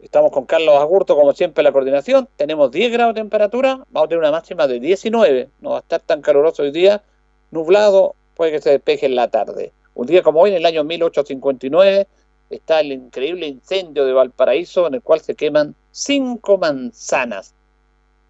[0.00, 2.28] Estamos con Carlos Agurto, como siempre, en la coordinación.
[2.36, 3.84] Tenemos 10 grados de temperatura.
[3.90, 5.50] Vamos a tener una máxima de 19.
[5.60, 7.02] No va a estar tan caluroso hoy día.
[7.50, 9.72] Nublado, puede que se despeje en la tarde.
[9.94, 12.06] Un día como hoy, en el año 1859,
[12.48, 17.54] está el increíble incendio de Valparaíso, en el cual se queman cinco manzanas.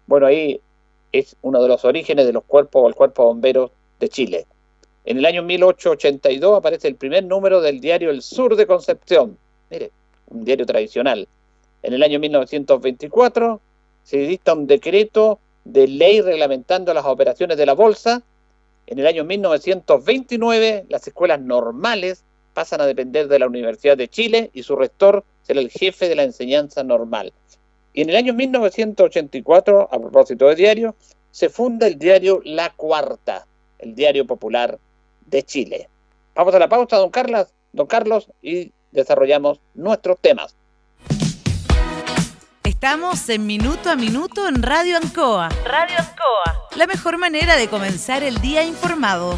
[0.07, 0.59] Bueno, ahí
[1.11, 4.45] es uno de los orígenes de los cuerpos o el cuerpo bomberos de Chile.
[5.05, 9.37] En el año 1882 aparece el primer número del diario El Sur de Concepción.
[9.69, 9.91] Mire,
[10.27, 11.27] un diario tradicional.
[11.83, 13.59] En el año 1924
[14.03, 18.21] se dicta un decreto de ley reglamentando las operaciones de la bolsa.
[18.87, 24.51] En el año 1929 las escuelas normales pasan a depender de la Universidad de Chile
[24.53, 27.33] y su rector será el jefe de la enseñanza normal.
[27.93, 30.95] Y en el año 1984, a propósito de diario,
[31.31, 33.45] se funda el diario La Cuarta,
[33.79, 34.79] el diario popular
[35.25, 35.89] de Chile.
[36.35, 40.55] Vamos a la pausa, don Carlos, don Carlos, y desarrollamos nuestros temas.
[42.63, 45.49] Estamos en Minuto a Minuto en Radio Ancoa.
[45.65, 46.69] Radio Ancoa.
[46.75, 49.37] La mejor manera de comenzar el día informado.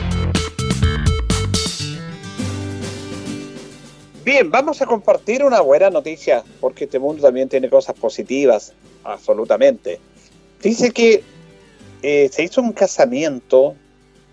[4.23, 8.71] Bien, vamos a compartir una buena noticia, porque este mundo también tiene cosas positivas
[9.03, 9.99] absolutamente.
[10.61, 11.23] Dice que
[12.03, 13.75] eh, se hizo un casamiento,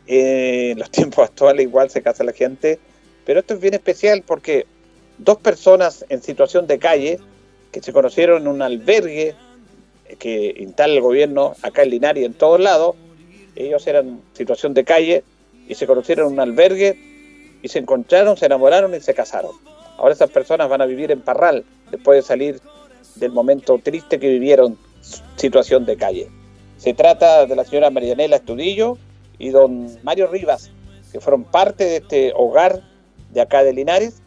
[0.07, 2.79] eh, en los tiempos actuales igual se casa la gente,
[3.25, 4.67] pero esto es bien especial porque
[5.17, 7.19] dos personas en situación de calle
[7.73, 9.35] que se conocieron en un albergue
[10.05, 12.95] eh, que instala el gobierno acá en Linares y en todos lados,
[13.57, 15.25] ellos eran situación de calle
[15.67, 19.53] y se conocieron en un albergue y se encontraron, se enamoraron y se casaron.
[19.99, 22.61] Ahora esas personas van a vivir en Parral después de salir
[23.17, 24.79] del momento triste que vivieron
[25.37, 26.29] situación de calle.
[26.77, 28.97] Se trata de la señora Marianela Estudillo
[29.39, 30.71] y don Mario Rivas,
[31.11, 32.83] que fueron parte de este hogar
[33.31, 34.23] de acá de Linares,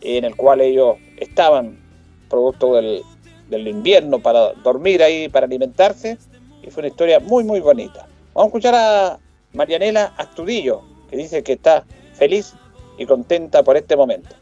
[0.00, 1.80] en el cual ellos estaban
[2.28, 3.02] producto del,
[3.50, 6.16] invierno para dormir ahí, para alimentarse,
[6.62, 8.06] y fue una historia muy, muy bonita.
[8.32, 9.18] Vamos a escuchar a
[9.52, 11.84] Marianela Astudillo, que dice que está
[12.14, 12.54] feliz
[12.96, 14.34] y contenta por este momento.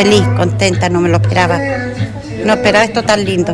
[0.00, 1.58] Feliz, contenta, no me lo esperaba.
[2.44, 3.52] No esperaba esto tan lindo.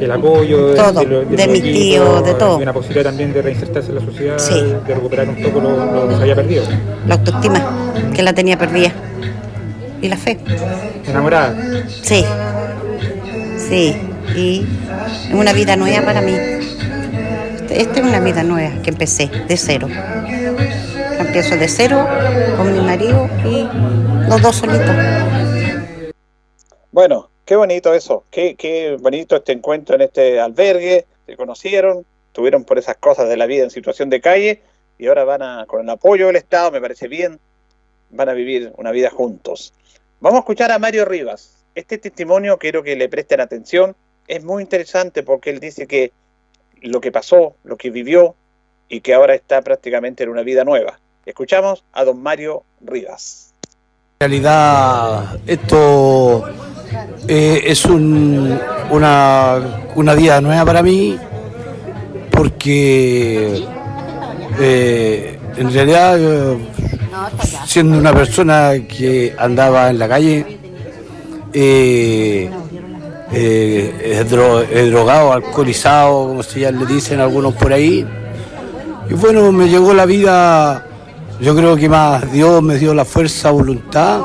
[0.00, 2.58] El apoyo todo, de, de, de mis tíos, de todo.
[2.58, 4.74] Y una posibilidad también de reinsertarse en la sociedad, sí.
[4.86, 6.64] de recuperar un poco lo, lo, que se había perdido.
[7.06, 8.92] La autoestima, que la tenía perdida.
[10.00, 10.38] Y la fe.
[11.06, 11.54] ¿Enamorada?
[12.02, 12.24] Sí,
[13.58, 13.94] sí.
[14.34, 14.66] Y
[15.28, 16.32] es una vida nueva para mí.
[17.70, 19.88] Esta es una vida nueva que empecé de cero.
[21.18, 22.08] Empiezo de cero
[22.56, 23.68] con mi marido y
[24.28, 24.96] los dos solitos.
[26.94, 32.62] Bueno, qué bonito eso, qué, qué bonito este encuentro en este albergue, se conocieron, tuvieron
[32.62, 34.62] por esas cosas de la vida en situación de calle
[34.96, 37.40] y ahora van a, con el apoyo del Estado, me parece bien,
[38.10, 39.74] van a vivir una vida juntos.
[40.20, 41.64] Vamos a escuchar a Mario Rivas.
[41.74, 43.96] Este testimonio quiero que le presten atención,
[44.28, 46.12] es muy interesante porque él dice que
[46.80, 48.36] lo que pasó, lo que vivió
[48.88, 51.00] y que ahora está prácticamente en una vida nueva.
[51.26, 53.43] Escuchamos a don Mario Rivas.
[54.20, 56.44] En realidad, esto
[57.26, 58.56] eh, es un,
[58.90, 59.60] una,
[59.96, 61.18] una, vida nueva para mí
[62.30, 63.64] porque
[64.60, 66.56] eh, en realidad eh,
[67.66, 70.58] siendo una persona que andaba en la calle
[71.52, 72.50] es
[74.30, 78.06] drogado, alcoholizado, como se ya le dicen algunos por ahí.
[79.10, 80.86] Y bueno, me llegó la vida
[81.40, 84.20] yo creo que más Dios me dio la fuerza, voluntad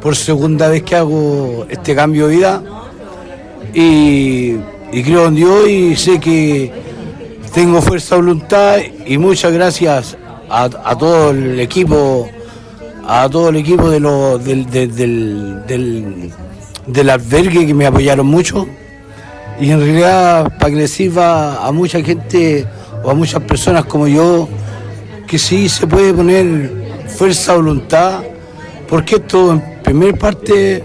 [0.00, 2.62] por segunda vez que hago este cambio de vida.
[3.72, 4.56] Y,
[4.90, 6.72] creo en Dios y sé que
[7.54, 10.16] tengo fuerza, voluntad y muchas gracias
[10.48, 12.28] a, todo el equipo,
[13.06, 15.62] a todo el equipo de lo, del, del,
[16.86, 18.66] del, albergue que me apoyaron mucho.
[19.60, 22.66] Y en realidad para que le sirva a mucha gente
[23.04, 24.48] o a muchas personas como yo
[25.30, 28.20] que sí se puede poner fuerza, voluntad,
[28.88, 30.82] porque esto en primer parte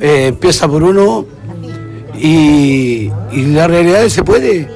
[0.00, 1.26] eh, empieza por uno
[2.16, 4.68] y, la realidad se puede.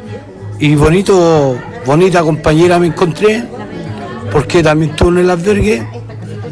[0.59, 3.45] Y bonito, bonita compañera me encontré,
[4.33, 5.87] porque también estuvo en el albergue,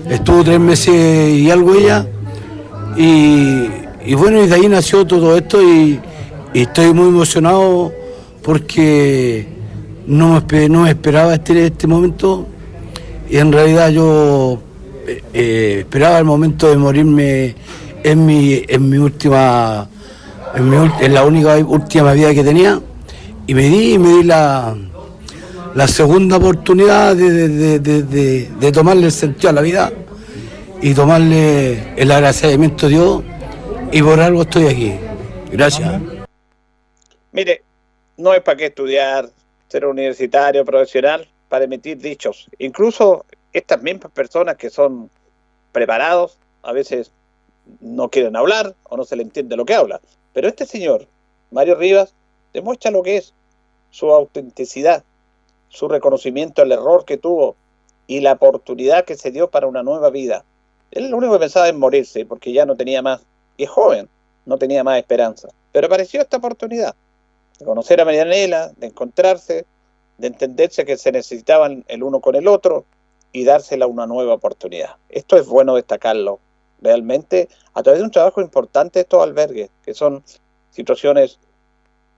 [0.08, 2.06] estuvo tres meses y algo ella,
[2.96, 6.00] y, bueno, y de ahí nació todo esto y
[6.54, 7.92] estoy muy emocionado
[8.42, 9.57] porque
[10.08, 12.46] no me, no me esperaba este, este momento
[13.28, 14.58] y en realidad yo
[15.06, 17.54] eh, eh, esperaba el momento de morirme
[18.02, 19.86] en mi, en mi última,
[20.54, 22.80] en, mi, en, la única última vida que tenía
[23.46, 24.74] y me di, me di la,
[25.86, 29.92] segunda oportunidad de, tomarle el sentido a la vida
[30.80, 33.22] y tomarle el agradecimiento a Dios
[33.92, 34.94] y por algo estoy aquí.
[35.52, 36.00] Gracias.
[37.32, 37.62] Mire,
[38.16, 39.28] no es para qué estudiar,
[39.68, 42.48] ser universitario, profesional, para emitir dichos.
[42.58, 45.10] Incluso estas mismas personas que son
[45.72, 47.12] preparados, a veces
[47.80, 50.00] no quieren hablar o no se le entiende lo que habla.
[50.32, 51.06] Pero este señor,
[51.50, 52.14] Mario Rivas,
[52.52, 53.34] demuestra lo que es
[53.90, 55.04] su autenticidad,
[55.68, 57.56] su reconocimiento del error que tuvo
[58.06, 60.44] y la oportunidad que se dio para una nueva vida.
[60.90, 63.22] Él lo único que pensaba es morirse porque ya no tenía más,
[63.56, 64.08] y es joven,
[64.46, 65.48] no tenía más esperanza.
[65.72, 66.94] Pero apareció esta oportunidad
[67.58, 69.66] de conocer a Marianela, de encontrarse,
[70.18, 72.84] de entenderse que se necesitaban el uno con el otro
[73.32, 74.96] y dársela una nueva oportunidad.
[75.08, 76.40] Esto es bueno destacarlo
[76.80, 80.22] realmente a través de un trabajo importante de estos albergues, que son
[80.70, 81.38] situaciones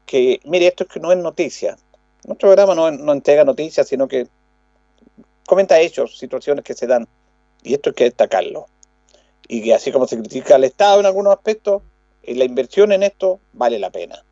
[0.07, 1.77] que, mire, esto es que no es noticia.
[2.25, 4.29] Nuestro programa no, no entrega noticias, sino que
[5.47, 7.09] comenta hechos, situaciones que se dan.
[7.63, 8.67] Y esto hay que destacarlo.
[9.49, 11.83] Y que así como se critica al Estado en algunos aspectos,
[12.23, 14.25] la inversión en esto vale la pena.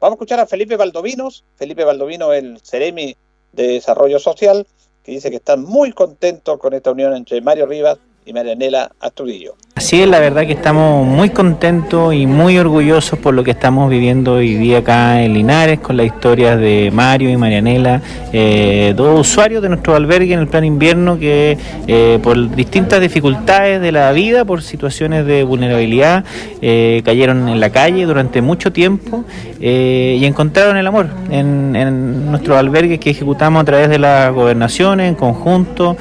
[0.00, 1.44] Vamos a escuchar a Felipe Valdovinos.
[1.56, 3.16] Felipe Valdovino, el Ceremi
[3.52, 4.66] de Desarrollo Social,
[5.02, 9.54] que dice que están muy contentos con esta unión entre Mario Rivas y Marianela Astudillo.
[9.84, 13.90] Así es, la verdad que estamos muy contentos y muy orgullosos por lo que estamos
[13.90, 18.00] viviendo hoy día acá en Linares con las historias de Mario y Marianela,
[18.32, 23.82] eh, dos usuarios de nuestro albergue en el plan invierno que eh, por distintas dificultades
[23.82, 26.24] de la vida, por situaciones de vulnerabilidad,
[26.62, 29.26] eh, cayeron en la calle durante mucho tiempo
[29.60, 35.08] y encontraron el amor en, en nuestros albergues que ejecutamos a través de las gobernaciones
[35.08, 35.96] en conjunto,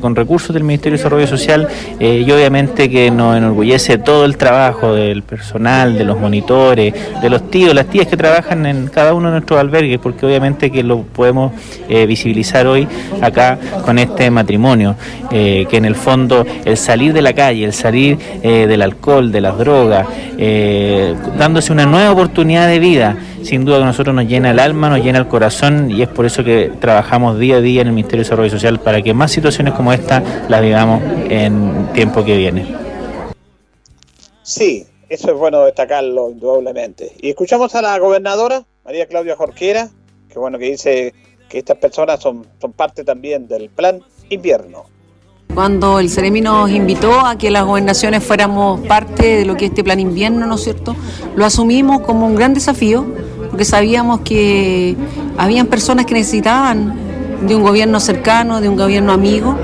[0.00, 1.66] con recursos del Ministerio de Desarrollo Social
[1.98, 7.50] y obviamente que nos enorgullece todo el trabajo del personal, de los monitores, de los
[7.50, 11.02] tíos, las tías que trabajan en cada uno de nuestros albergues, porque obviamente que lo
[11.02, 11.52] podemos
[11.88, 12.86] eh, visibilizar hoy
[13.20, 14.96] acá con este matrimonio,
[15.30, 19.32] eh, que en el fondo el salir de la calle, el salir eh, del alcohol,
[19.32, 20.06] de las drogas,
[21.36, 24.88] dándose una nueva oportunidad de vida, sin duda que a nosotros nos llena el alma,
[24.88, 27.92] nos llena el corazón y es por eso que trabajamos día a día en el
[27.92, 32.36] Ministerio de Desarrollo Social para que más situaciones como esta las vivamos en tiempo que
[32.36, 32.87] viene.
[34.48, 37.12] Sí, eso es bueno destacarlo, indudablemente.
[37.20, 39.90] Y escuchamos a la gobernadora, María Claudia Jorquera,
[40.26, 41.12] que bueno, que dice
[41.50, 44.86] que estas personas son, son parte también del plan invierno.
[45.54, 49.70] Cuando el Ceremi nos invitó a que las gobernaciones fuéramos parte de lo que es
[49.72, 50.96] este plan invierno, ¿no es cierto?
[51.36, 53.04] Lo asumimos como un gran desafío,
[53.50, 54.96] porque sabíamos que
[55.36, 57.07] habían personas que necesitaban
[57.40, 59.56] de un gobierno cercano, de un gobierno amigo,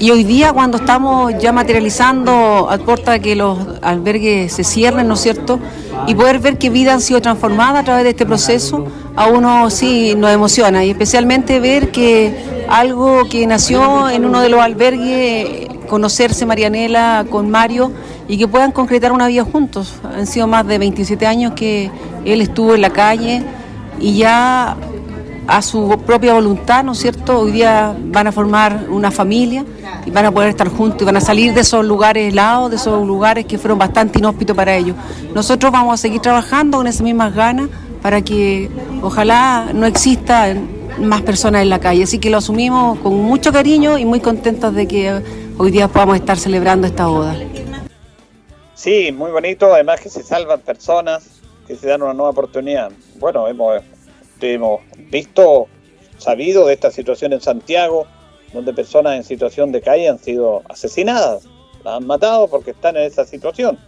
[0.00, 5.14] y hoy día cuando estamos ya materializando a puerta que los albergues se cierren, ¿no
[5.14, 5.58] es cierto?
[6.06, 8.86] Y poder ver que vidas han sido transformadas a través de este proceso,
[9.16, 10.84] a uno sí nos emociona.
[10.84, 17.50] Y especialmente ver que algo que nació en uno de los albergues, conocerse Marianela con
[17.50, 17.90] Mario
[18.28, 19.94] y que puedan concretar una vida juntos.
[20.04, 21.90] Han sido más de 27 años que
[22.24, 23.42] él estuvo en la calle
[23.98, 24.76] y ya
[25.48, 27.40] a su propia voluntad, ¿no es cierto?
[27.40, 29.64] Hoy día van a formar una familia
[30.04, 32.76] y van a poder estar juntos y van a salir de esos lugares helados, de
[32.76, 34.94] esos lugares que fueron bastante inhóspitos para ellos.
[35.34, 37.70] Nosotros vamos a seguir trabajando con esas mismas ganas
[38.02, 38.70] para que
[39.02, 40.54] ojalá no exista
[41.00, 42.02] más personas en la calle.
[42.02, 45.22] Así que lo asumimos con mucho cariño y muy contentos de que
[45.56, 47.34] hoy día podamos estar celebrando esta boda.
[48.74, 52.92] Sí, muy bonito, además que se salvan personas, que se dan una nueva oportunidad.
[53.18, 53.82] Bueno, hemos
[54.40, 55.66] hemos visto,
[56.18, 58.06] sabido de esta situación en Santiago,
[58.52, 61.44] donde personas en situación de calle han sido asesinadas,
[61.84, 63.78] las han matado porque están en esa situación.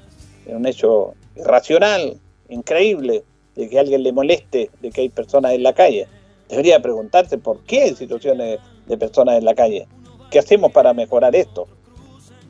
[0.46, 5.62] Es un hecho irracional, increíble, de que alguien le moleste de que hay personas en
[5.62, 6.06] la calle.
[6.48, 9.86] Debería preguntarse por qué hay situaciones de personas en la calle.
[10.30, 11.66] ¿Qué hacemos para mejorar esto?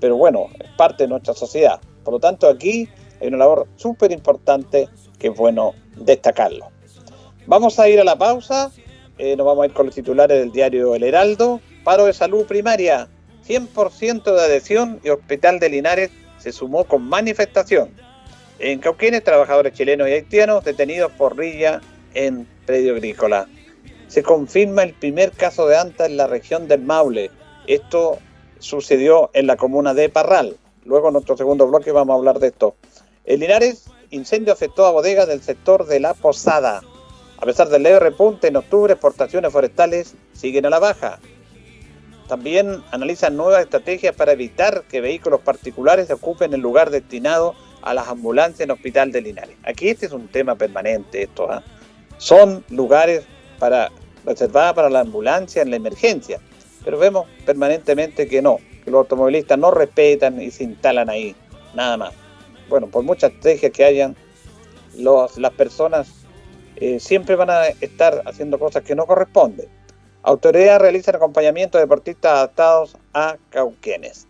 [0.00, 1.80] Pero bueno, es parte de nuestra sociedad.
[2.04, 2.88] Por lo tanto, aquí
[3.20, 6.68] hay una labor súper importante que es bueno destacarlo.
[7.46, 8.70] Vamos a ir a la pausa.
[9.18, 11.60] Eh, nos vamos a ir con los titulares del diario El Heraldo.
[11.84, 13.08] Paro de salud primaria.
[13.46, 17.90] 100% de adhesión y Hospital de Linares se sumó con manifestación.
[18.58, 21.80] En Cauquenes, trabajadores chilenos y haitianos detenidos por rilla
[22.14, 23.46] en predio agrícola.
[24.08, 27.30] Se confirma el primer caso de ANTA en la región del Maule.
[27.66, 28.18] Esto
[28.58, 30.56] sucedió en la comuna de Parral.
[30.84, 32.74] Luego en nuestro segundo bloque vamos a hablar de esto.
[33.24, 36.82] En Linares, incendio afectó a bodegas del sector de la Posada.
[37.40, 41.18] A pesar del leve repunte en octubre, exportaciones forestales siguen a la baja.
[42.28, 48.08] También analizan nuevas estrategias para evitar que vehículos particulares ocupen el lugar destinado a las
[48.08, 49.56] ambulancias en Hospital de Linares.
[49.64, 51.50] Aquí este es un tema permanente, esto.
[51.50, 51.62] ¿ah?
[52.18, 53.24] Son lugares
[53.58, 53.90] para
[54.24, 56.40] reservada para la ambulancia en la emergencia.
[56.84, 61.34] Pero vemos permanentemente que no, que los automovilistas no respetan y se instalan ahí,
[61.74, 62.12] nada más.
[62.68, 64.16] Bueno, por muchas estrategias que hayan,
[64.94, 66.19] las personas
[66.80, 69.68] eh, siempre van a estar haciendo cosas que no corresponden.
[70.22, 74.26] Autoridades realizan acompañamiento de deportistas adaptados a cauquenes.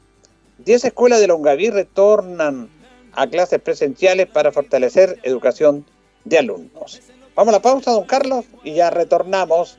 [0.58, 2.68] Diez escuelas de Longaví retornan
[3.12, 5.84] a clases presenciales para fortalecer educación
[6.24, 7.00] de alumnos.
[7.34, 9.78] Vamos a la pausa, don Carlos, y ya retornamos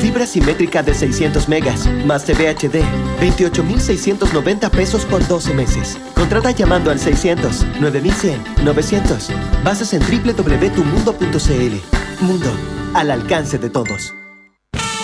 [0.00, 2.82] Fibra simétrica de 600 megas, más TV HD,
[3.20, 5.98] 28,690 pesos por 12 meses.
[6.14, 9.30] Contrata llamando al 600 9100 900.
[9.64, 12.24] Bases en www.tumundo.cl.
[12.24, 12.50] Mundo,
[12.94, 14.14] al alcance de todos.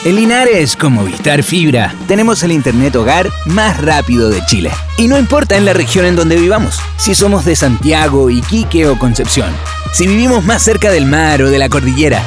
[0.04, 4.72] En Linares, con Movistar Fibra, tenemos el Internet hogar más rápido de Chile.
[4.98, 8.98] Y no importa en la región en donde vivamos, si somos de Santiago, Iquique o
[8.98, 9.52] Concepción,
[9.92, 12.20] si vivimos más cerca del mar o de la cordillera,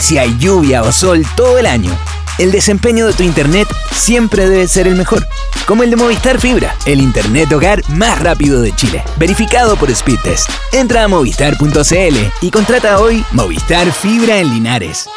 [0.00, 1.90] si hay lluvia o sol todo el año,
[2.38, 5.26] el desempeño de tu internet siempre debe ser el mejor.
[5.66, 9.04] Como el de Movistar Fibra, el internet hogar más rápido de Chile.
[9.18, 10.50] Verificado por Speedtest.
[10.72, 15.08] Entra a movistar.cl y contrata hoy Movistar Fibra en Linares.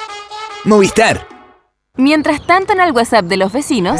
[0.66, 1.28] Movistar.
[1.96, 4.00] Mientras tanto en el WhatsApp de los vecinos...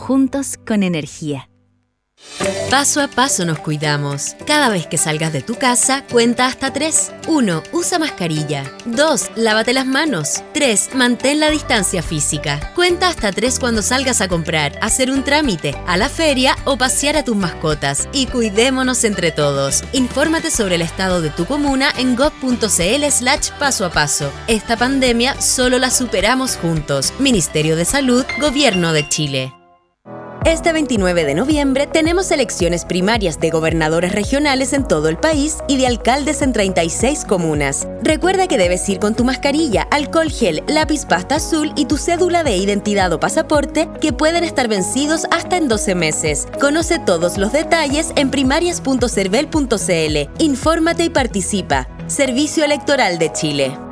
[0.00, 1.50] Juntos con energía.
[2.70, 4.34] Paso a paso nos cuidamos.
[4.46, 7.12] Cada vez que salgas de tu casa, cuenta hasta 3.
[7.28, 7.62] 1.
[7.72, 8.64] Usa mascarilla.
[8.86, 9.32] 2.
[9.36, 10.42] Lávate las manos.
[10.54, 10.94] 3.
[10.94, 12.72] Mantén la distancia física.
[12.74, 17.18] Cuenta hasta 3 cuando salgas a comprar, hacer un trámite, a la feria o pasear
[17.18, 18.08] a tus mascotas.
[18.12, 19.84] Y cuidémonos entre todos.
[19.92, 24.32] Infórmate sobre el estado de tu comuna en gov.cl slash paso a paso.
[24.46, 27.12] Esta pandemia solo la superamos juntos.
[27.18, 29.59] Ministerio de Salud, Gobierno de Chile.
[30.46, 35.76] Este 29 de noviembre tenemos elecciones primarias de gobernadores regionales en todo el país y
[35.76, 37.86] de alcaldes en 36 comunas.
[38.02, 42.42] Recuerda que debes ir con tu mascarilla, alcohol gel, lápiz pasta azul y tu cédula
[42.42, 46.48] de identidad o pasaporte que pueden estar vencidos hasta en 12 meses.
[46.58, 50.42] Conoce todos los detalles en primarias.cervel.cl.
[50.42, 51.86] Infórmate y participa.
[52.06, 53.89] Servicio Electoral de Chile.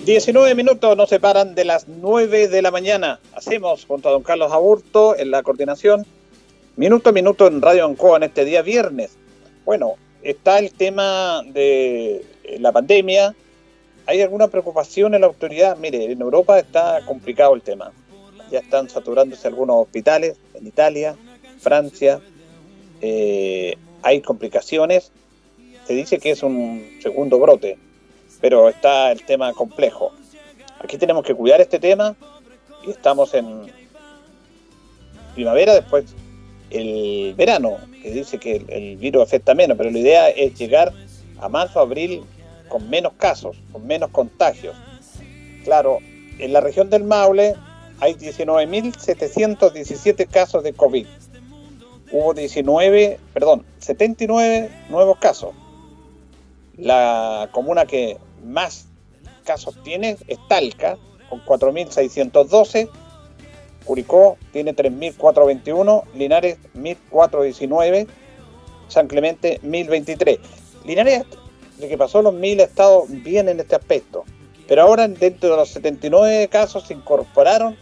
[0.07, 3.19] 19 minutos nos separan de las 9 de la mañana.
[3.35, 6.07] Hacemos junto a don Carlos Aburto en la coordinación,
[6.77, 9.17] minuto a minuto en Radio Ancoa en este día viernes.
[9.65, 12.25] Bueno, está el tema de
[12.61, 13.35] la pandemia.
[14.07, 15.77] ¿Hay alguna preocupación en la autoridad?
[15.77, 17.91] Mire, en Europa está complicado el tema.
[18.53, 21.17] Ya están saturándose algunos hospitales, en Italia,
[21.59, 22.21] Francia.
[23.01, 25.11] Eh, hay complicaciones.
[25.85, 27.77] Se dice que es un segundo brote,
[28.41, 30.13] pero está el tema complejo.
[30.83, 32.15] Aquí tenemos que cuidar este tema
[32.87, 33.67] y estamos en
[35.35, 36.05] primavera, después
[36.71, 40.95] el verano, que dice que el, virus afecta menos, pero la idea es llegar
[41.41, 42.25] a marzo, abril
[42.69, 44.77] con menos casos, con menos contagios.
[45.65, 45.99] Claro,
[46.39, 47.55] en la región del Maule
[48.01, 51.07] hay 19.717 casos de COVID.
[52.13, 55.55] Hubo 19, perdón, 79 nuevos casos.
[56.77, 58.87] La comuna que más
[59.45, 60.97] casos tiene es Talca,
[61.29, 62.89] con 4.612
[63.87, 68.09] Curicó tiene 3.421, Linares 1.419,
[68.89, 70.41] San Clemente 1.023.
[70.85, 71.23] Linares,
[71.79, 74.25] de que pasó los 1.000, ha estado bien en este aspecto.
[74.67, 77.77] Pero ahora dentro de los 79 casos se incorporaron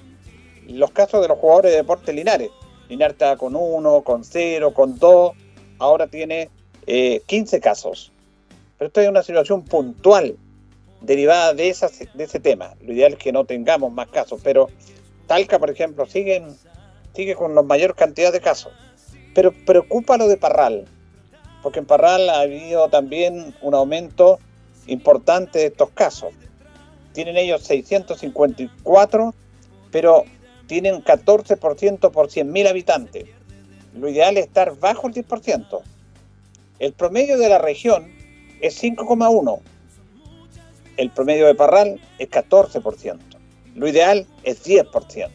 [0.68, 2.50] los casos de los jugadores de deporte Linares.
[2.90, 5.32] Linares estaba con 1, con 0, con 2,
[5.78, 6.50] ahora tiene
[6.84, 8.12] 15 eh, casos.
[8.76, 10.36] Pero esto es una situación puntual
[11.04, 11.74] derivada de,
[12.14, 12.74] de ese tema.
[12.80, 14.68] Lo ideal es que no tengamos más casos, pero
[15.26, 16.56] Talca, por ejemplo, siguen,
[17.14, 18.72] sigue con la mayor cantidad de casos.
[19.34, 20.86] Pero preocupa lo de Parral,
[21.62, 24.38] porque en Parral ha habido también un aumento
[24.86, 26.32] importante de estos casos.
[27.12, 29.34] Tienen ellos 654,
[29.90, 30.24] pero
[30.66, 33.26] tienen 14% por 100.000 habitantes.
[33.94, 35.80] Lo ideal es estar bajo el 10%.
[36.80, 38.12] El promedio de la región
[38.60, 39.60] es 5,1.
[40.96, 43.18] El promedio de Parral es 14%.
[43.74, 45.28] Lo ideal es 10%.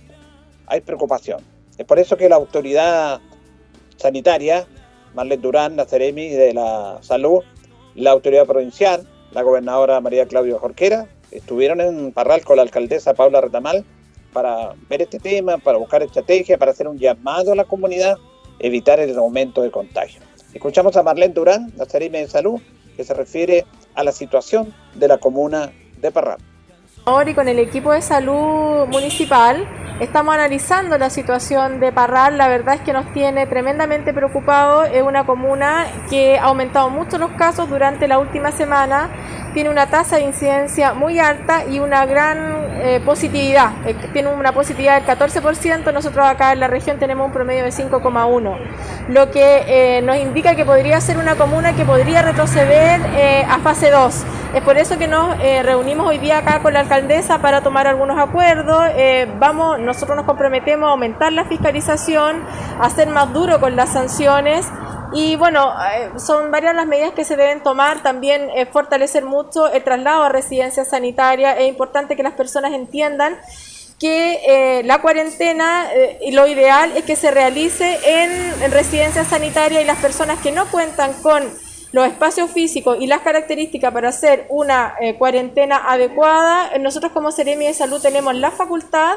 [0.67, 1.43] Hay preocupación.
[1.77, 3.19] Es por eso que la autoridad
[3.97, 4.65] sanitaria,
[5.13, 7.43] Marlene Durán, la de la Salud,
[7.95, 13.41] la autoridad provincial, la gobernadora María Claudia Jorquera, estuvieron en Parral con la alcaldesa Paula
[13.41, 13.83] Retamal
[14.33, 18.17] para ver este tema, para buscar estrategias, para hacer un llamado a la comunidad,
[18.59, 20.21] evitar el aumento de contagio.
[20.53, 22.59] Escuchamos a Marlene Durán, la Ceremi de Salud,
[22.95, 23.65] que se refiere
[23.99, 25.71] a la situación de la comuna
[26.01, 26.39] de Parral
[27.25, 29.67] y con el equipo de salud municipal
[29.99, 32.37] estamos analizando la situación de Parral.
[32.37, 34.87] La verdad es que nos tiene tremendamente preocupados.
[34.93, 39.09] Es una comuna que ha aumentado mucho los casos durante la última semana.
[39.53, 42.37] Tiene una tasa de incidencia muy alta y una gran
[42.81, 43.71] eh, positividad.
[43.85, 45.93] Eh, tiene una positividad del 14%.
[45.93, 48.57] Nosotros acá en la región tenemos un promedio de 5,1%.
[49.09, 53.01] Lo que eh, nos indica que podría ser una comuna que podría retroceder
[53.49, 56.79] a fase 2 es por eso que nos eh, reunimos hoy día acá con la
[56.79, 58.83] alcaldesa para tomar algunos acuerdos.
[58.95, 62.41] Eh, vamos, nosotros nos comprometemos a aumentar la fiscalización,
[62.79, 64.67] a ser más duro con las sanciones.
[65.13, 69.83] Y bueno, eh, son varias las medidas que se deben tomar, también fortalecer mucho el
[69.83, 71.57] traslado a residencias sanitarias.
[71.59, 73.37] Es importante que las personas entiendan
[73.99, 75.87] que la cuarentena
[76.21, 78.31] y lo ideal es que se realice en,
[78.63, 81.43] en residencias sanitarias y las personas que no cuentan con
[81.91, 87.65] los espacios físicos y las características para hacer una eh, cuarentena adecuada, nosotros como Seremi
[87.65, 89.15] de Salud tenemos la facultad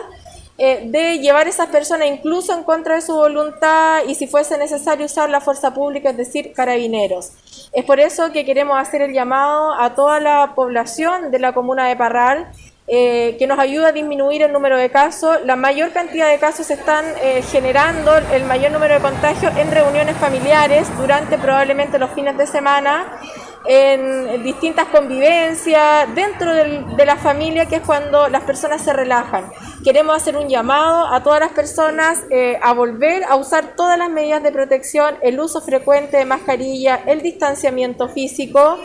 [0.65, 4.57] eh, de llevar a esas personas incluso en contra de su voluntad y si fuese
[4.59, 7.33] necesario usar la fuerza pública, es decir, carabineros.
[7.73, 11.89] Es por eso que queremos hacer el llamado a toda la población de la comuna
[11.89, 12.53] de Parral
[12.87, 15.39] eh, que nos ayuda a disminuir el número de casos.
[15.45, 19.69] La mayor cantidad de casos se están eh, generando, el mayor número de contagios en
[19.73, 23.19] reuniones familiares durante probablemente los fines de semana,
[23.67, 29.45] en distintas convivencias, dentro de la familia, que es cuando las personas se relajan.
[29.85, 34.11] Queremos hacer un llamado a todas las personas eh, a volver a usar todas las
[34.11, 38.79] medidas de protección, el uso frecuente de mascarilla, el distanciamiento físico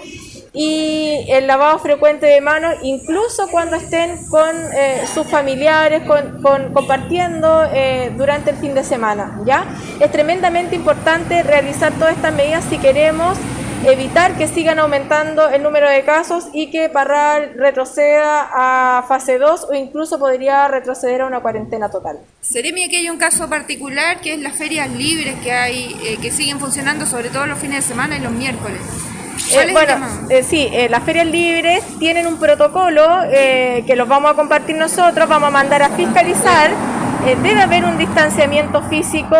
[0.53, 7.63] y el lavado frecuente de manos, incluso cuando estén con eh, sus familiares, con, compartiendo
[7.71, 9.39] eh, durante el fin de semana.
[9.45, 9.65] ¿ya?
[9.99, 13.37] Es tremendamente importante realizar todas estas medidas si queremos
[13.85, 19.67] evitar que sigan aumentando el número de casos y que Parral retroceda a fase 2
[19.69, 22.19] o incluso podría retroceder a una cuarentena total.
[22.41, 26.31] Seremi, aquí hay un caso particular que es las ferias libres que hay, eh, que
[26.31, 28.81] siguen funcionando sobre todo los fines de semana y los miércoles.
[29.51, 29.93] Eh, bueno,
[30.29, 35.29] eh, sí, eh, las ferias libres tienen un protocolo que los vamos a compartir nosotros,
[35.29, 36.71] vamos a mandar a fiscalizar.
[37.41, 39.37] debe haber un distanciamiento físico,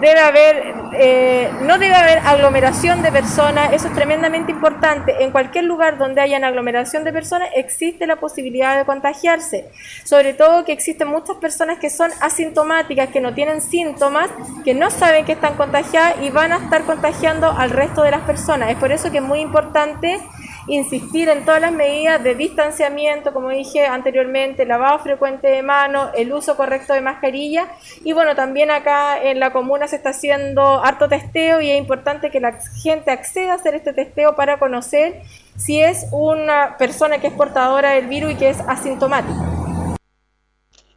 [0.00, 5.22] debe haber eh, no debe haber aglomeración de personas, eso es tremendamente importante.
[5.24, 9.70] En cualquier lugar donde haya aglomeración de personas existe la posibilidad de contagiarse.
[10.04, 14.30] Sobre todo que existen muchas personas que son asintomáticas, que no tienen síntomas,
[14.64, 18.22] que no saben que están contagiadas y van a estar contagiando al resto de las
[18.22, 18.70] personas.
[18.70, 20.20] Es por eso que es muy importante
[20.66, 26.32] insistir en todas las medidas de distanciamiento, como dije anteriormente, lavado frecuente de manos, el
[26.32, 27.68] uso correcto de mascarilla
[28.04, 32.30] y bueno, también acá en la comuna se está haciendo harto testeo y es importante
[32.30, 35.22] que la gente acceda a hacer este testeo para conocer
[35.56, 39.52] si es una persona que es portadora del virus y que es asintomática.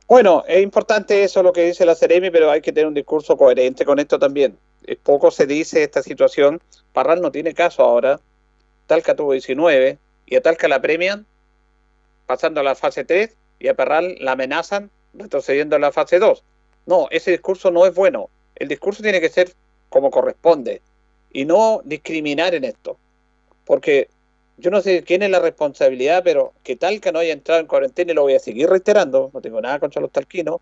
[0.07, 3.35] Bueno, es importante eso lo que dice la Ceremi, pero hay que tener un discurso
[3.35, 4.55] coherente con esto también.
[5.01, 6.61] Poco se dice esta situación.
[6.93, 8.19] Parral no tiene caso ahora
[8.87, 11.25] Talca tuvo 19 y a Talca la premian
[12.25, 16.43] pasando a la fase 3 y a Parral la amenazan retrocediendo a la fase 2.
[16.85, 18.29] No, ese discurso no es bueno.
[18.55, 19.51] El discurso tiene que ser
[19.89, 20.81] como corresponde
[21.31, 22.97] y no discriminar en esto.
[23.65, 24.09] Porque
[24.57, 28.11] yo no sé quién es la responsabilidad, pero que Talca no haya entrado en cuarentena
[28.11, 30.61] y lo voy a seguir reiterando, no tengo nada contra los talquinos,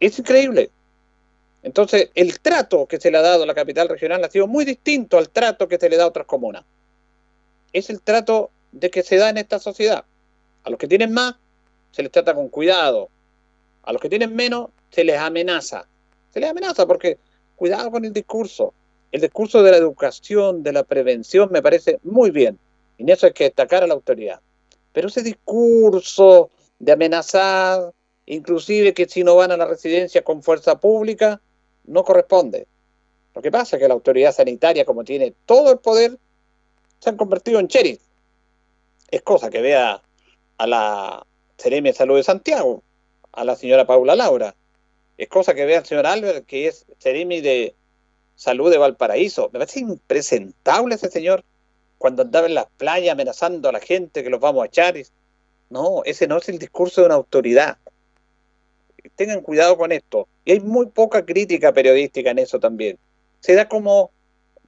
[0.00, 0.70] es increíble.
[1.62, 4.64] Entonces, el trato que se le ha dado a la capital regional ha sido muy
[4.64, 6.64] distinto al trato que se le da a otras comunas
[7.72, 10.04] es el trato de que se da en esta sociedad.
[10.64, 11.34] A los que tienen más
[11.90, 13.10] se les trata con cuidado,
[13.82, 15.86] a los que tienen menos se les amenaza.
[16.32, 17.18] Se les amenaza porque
[17.56, 18.72] cuidado con el discurso.
[19.10, 22.58] El discurso de la educación, de la prevención, me parece muy bien.
[22.96, 24.40] Y en eso hay que destacar a la autoridad.
[24.92, 27.92] Pero ese discurso de amenazar,
[28.26, 31.40] inclusive que si no van a la residencia con fuerza pública,
[31.84, 32.66] no corresponde.
[33.34, 36.18] Lo que pasa es que la autoridad sanitaria, como tiene todo el poder,
[37.02, 37.98] se han convertido en cheris.
[39.10, 40.00] Es cosa que vea
[40.56, 41.26] a la
[41.58, 42.84] Ceremi de Salud de Santiago,
[43.32, 44.54] a la señora Paula Laura.
[45.18, 47.74] Es cosa que vea al señor Albert, que es Ceremi de
[48.36, 49.50] Salud de Valparaíso.
[49.52, 51.44] Me parece impresentable ese señor
[51.98, 54.94] cuando andaba en las playas amenazando a la gente que los vamos a echar.
[55.70, 57.78] No, ese no es el discurso de una autoridad.
[59.16, 60.28] Tengan cuidado con esto.
[60.44, 62.96] Y hay muy poca crítica periodística en eso también.
[63.40, 64.12] Se da como,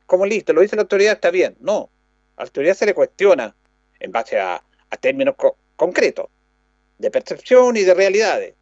[0.07, 1.57] como listo, lo dice la autoridad, está bien.
[1.61, 1.91] No,
[2.37, 3.55] a la autoridad se le cuestiona
[4.01, 4.62] en base a,
[5.01, 5.35] términos
[5.74, 6.28] concretos,
[6.99, 8.55] de percepción y de realidades.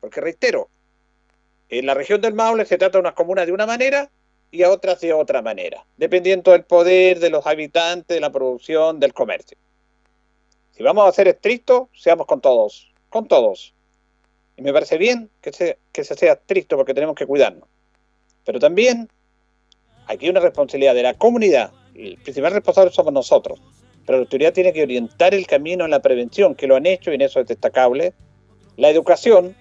[0.00, 0.68] Porque reitero,
[1.68, 4.10] en la región del Maule se trata de unas comunas de una manera
[4.50, 8.98] y a otras de otra manera, dependiendo del poder de los habitantes, de la producción,
[8.98, 9.56] del comercio.
[10.72, 13.72] Si vamos a ser estrictos, seamos con todos, con todos.
[14.56, 17.68] Y me parece bien que se, que se sea estricto porque tenemos que cuidarnos.
[18.44, 19.08] Pero también
[20.06, 23.60] aquí hay una responsabilidad de la comunidad el principal responsable somos nosotros.
[24.04, 27.10] Pero la autoridad tiene que orientar el camino en la prevención, que lo han hecho
[27.10, 28.14] y en eso es destacable.
[28.76, 29.54] La educación,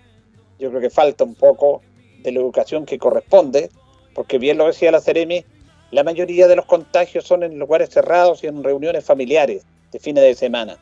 [0.60, 1.82] yo creo que falta un poco
[2.24, 3.70] de la educación que corresponde,
[4.14, 5.46] porque bien lo decía la Ceremi,
[5.92, 10.24] la mayoría de los contagios son en lugares cerrados y en reuniones familiares de fines
[10.24, 10.78] de semana.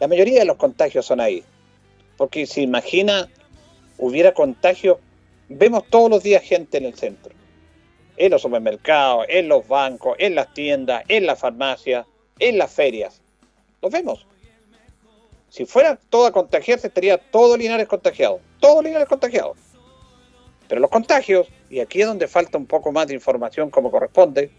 [0.00, 1.44] La mayoría de los contagios son ahí.
[2.16, 3.28] Porque si imagina,
[3.98, 4.98] hubiera contagio,
[5.48, 7.32] vemos todos los días gente en el centro
[8.16, 12.06] en los supermercados, en los bancos, en las tiendas, en las farmacias,
[12.38, 13.20] en las ferias.
[13.80, 14.26] Los vemos.
[15.48, 18.40] Si fuera todo a contagiarse, estaría todo Linares contagiado.
[18.60, 19.54] Todo Linares contagiado.
[20.68, 24.50] Pero los contagios, y aquí es donde falta un poco más de información como corresponde,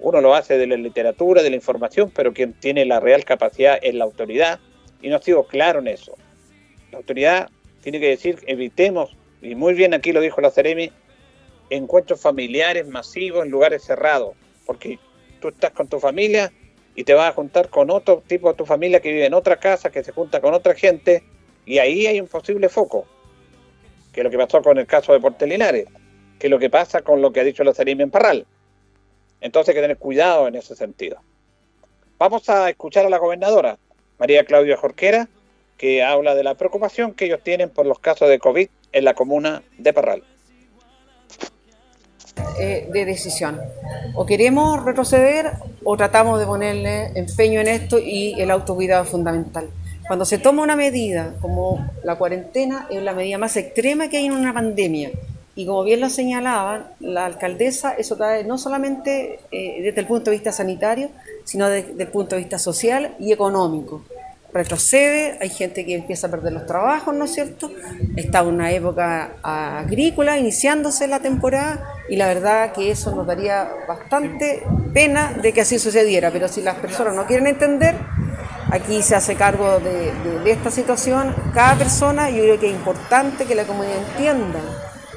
[0.00, 3.78] uno lo hace de la literatura, de la información, pero quien tiene la real capacidad
[3.82, 4.58] es la autoridad,
[5.02, 6.16] y no ha sido claro en eso.
[6.90, 7.50] La autoridad
[7.82, 10.90] tiene que decir, evitemos, y muy bien aquí lo dijo la Ceremi,
[11.70, 14.34] encuentros familiares masivos en lugares cerrados,
[14.66, 14.98] porque
[15.40, 16.52] tú estás con tu familia
[16.94, 19.56] y te vas a juntar con otro tipo de tu familia que vive en otra
[19.56, 21.22] casa, que se junta con otra gente,
[21.64, 23.06] y ahí hay un posible foco,
[24.12, 25.86] que es lo que pasó con el caso de Portelinares,
[26.38, 28.46] que es lo que pasa con lo que ha dicho la Sarim en Parral.
[29.40, 31.20] Entonces hay que tener cuidado en ese sentido.
[32.18, 33.78] Vamos a escuchar a la gobernadora,
[34.18, 35.28] María Claudia Jorquera,
[35.78, 39.14] que habla de la preocupación que ellos tienen por los casos de COVID en la
[39.14, 40.22] comuna de Parral.
[42.58, 43.58] Eh, de decisión.
[44.14, 49.68] O queremos retroceder o tratamos de ponerle empeño en esto y el autocuidado es fundamental.
[50.06, 54.26] Cuando se toma una medida como la cuarentena, es la medida más extrema que hay
[54.26, 55.10] en una pandemia.
[55.54, 60.30] Y como bien lo señalaba la alcaldesa, eso trae no solamente eh, desde el punto
[60.30, 61.10] de vista sanitario,
[61.44, 64.02] sino desde el punto de vista social y económico
[64.52, 67.70] retrocede, hay gente que empieza a perder los trabajos, ¿no es cierto?
[68.16, 74.62] Está una época agrícola iniciándose la temporada y la verdad que eso nos daría bastante
[74.92, 77.94] pena de que así sucediera, pero si las personas no quieren entender,
[78.70, 83.54] aquí se hace cargo de, esta situación cada persona, yo creo que es importante que
[83.54, 84.60] la comunidad entienda,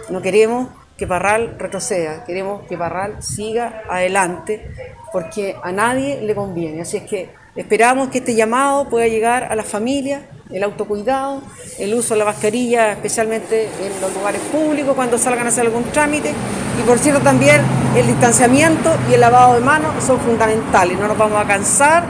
[0.09, 4.71] no queremos que Parral retroceda, queremos que Parral siga adelante
[5.11, 6.81] porque a nadie le conviene.
[6.81, 11.41] Así es que esperamos que este llamado pueda llegar a las familias, el autocuidado,
[11.79, 15.83] el uso de la mascarilla, especialmente en los lugares públicos cuando salgan a hacer algún
[15.85, 16.33] trámite.
[16.79, 17.61] Y por cierto también
[17.95, 20.97] el distanciamiento y el lavado de manos son fundamentales.
[20.99, 22.05] No nos vamos a cansar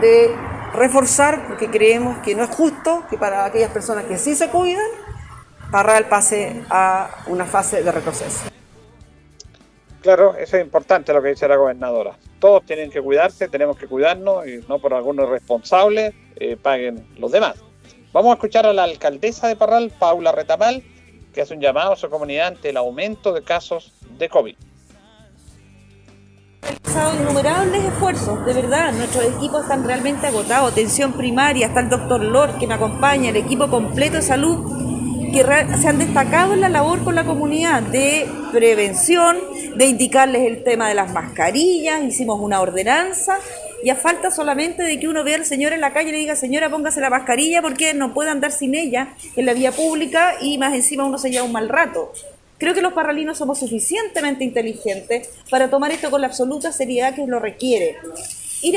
[0.00, 0.34] de
[0.74, 4.86] reforzar porque creemos que no es justo que para aquellas personas que sí se cuidan,
[5.70, 8.55] Parral pase a una fase de retroceso.
[10.06, 12.16] Claro, eso es importante lo que dice la gobernadora.
[12.38, 17.32] Todos tienen que cuidarse, tenemos que cuidarnos y no por algunos responsables eh, paguen los
[17.32, 17.56] demás.
[18.12, 20.84] Vamos a escuchar a la alcaldesa de Parral, Paula Retamal,
[21.34, 24.54] que hace un llamado a su comunidad ante el aumento de casos de COVID.
[27.20, 32.58] innumerables esfuerzos, de verdad, nuestros equipos están realmente agotados, atención primaria, está el doctor Lord
[32.58, 34.85] que me acompaña, el equipo completo de salud
[35.36, 39.36] que se han destacado en la labor con la comunidad de prevención,
[39.76, 43.38] de indicarles el tema de las mascarillas, hicimos una ordenanza
[43.84, 46.18] y a falta solamente de que uno vea al señor en la calle y le
[46.18, 50.36] diga, señora, póngase la mascarilla porque no puede andar sin ella en la vía pública
[50.40, 52.12] y más encima uno se lleva un mal rato.
[52.56, 57.26] Creo que los parralinos somos suficientemente inteligentes para tomar esto con la absoluta seriedad que
[57.26, 57.98] lo requiere.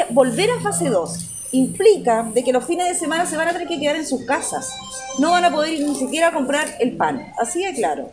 [0.10, 3.68] Volver a fase 2 implica de que los fines de semana se van a tener
[3.70, 4.74] que quedar en sus casas.
[5.20, 7.32] No van a poder ni siquiera comprar el pan.
[7.38, 8.12] Así de claro.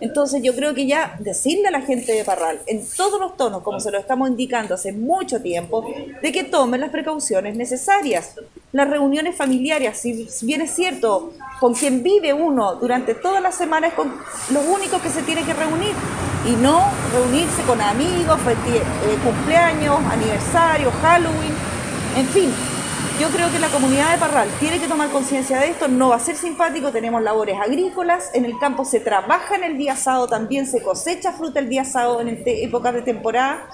[0.00, 3.62] Entonces yo creo que ya decirle a la gente de Parral, en todos los tonos,
[3.62, 5.84] como se lo estamos indicando hace mucho tiempo,
[6.22, 8.36] de que tomen las precauciones necesarias.
[8.70, 13.92] Las reuniones familiares, si bien es cierto, con quien vive uno durante todas las semanas
[13.94, 14.12] con
[14.50, 15.94] los únicos que se tiene que reunir
[16.46, 16.82] y no
[17.12, 21.52] reunirse con amigos, eh, cumpleaños, aniversarios, Halloween,
[22.16, 22.52] en fin,
[23.22, 26.16] yo creo que la comunidad de Parral tiene que tomar conciencia de esto, no va
[26.16, 30.26] a ser simpático, tenemos labores agrícolas, en el campo se trabaja en el día sábado,
[30.26, 33.68] también se cosecha fruta el día sábado en épocas de temporada,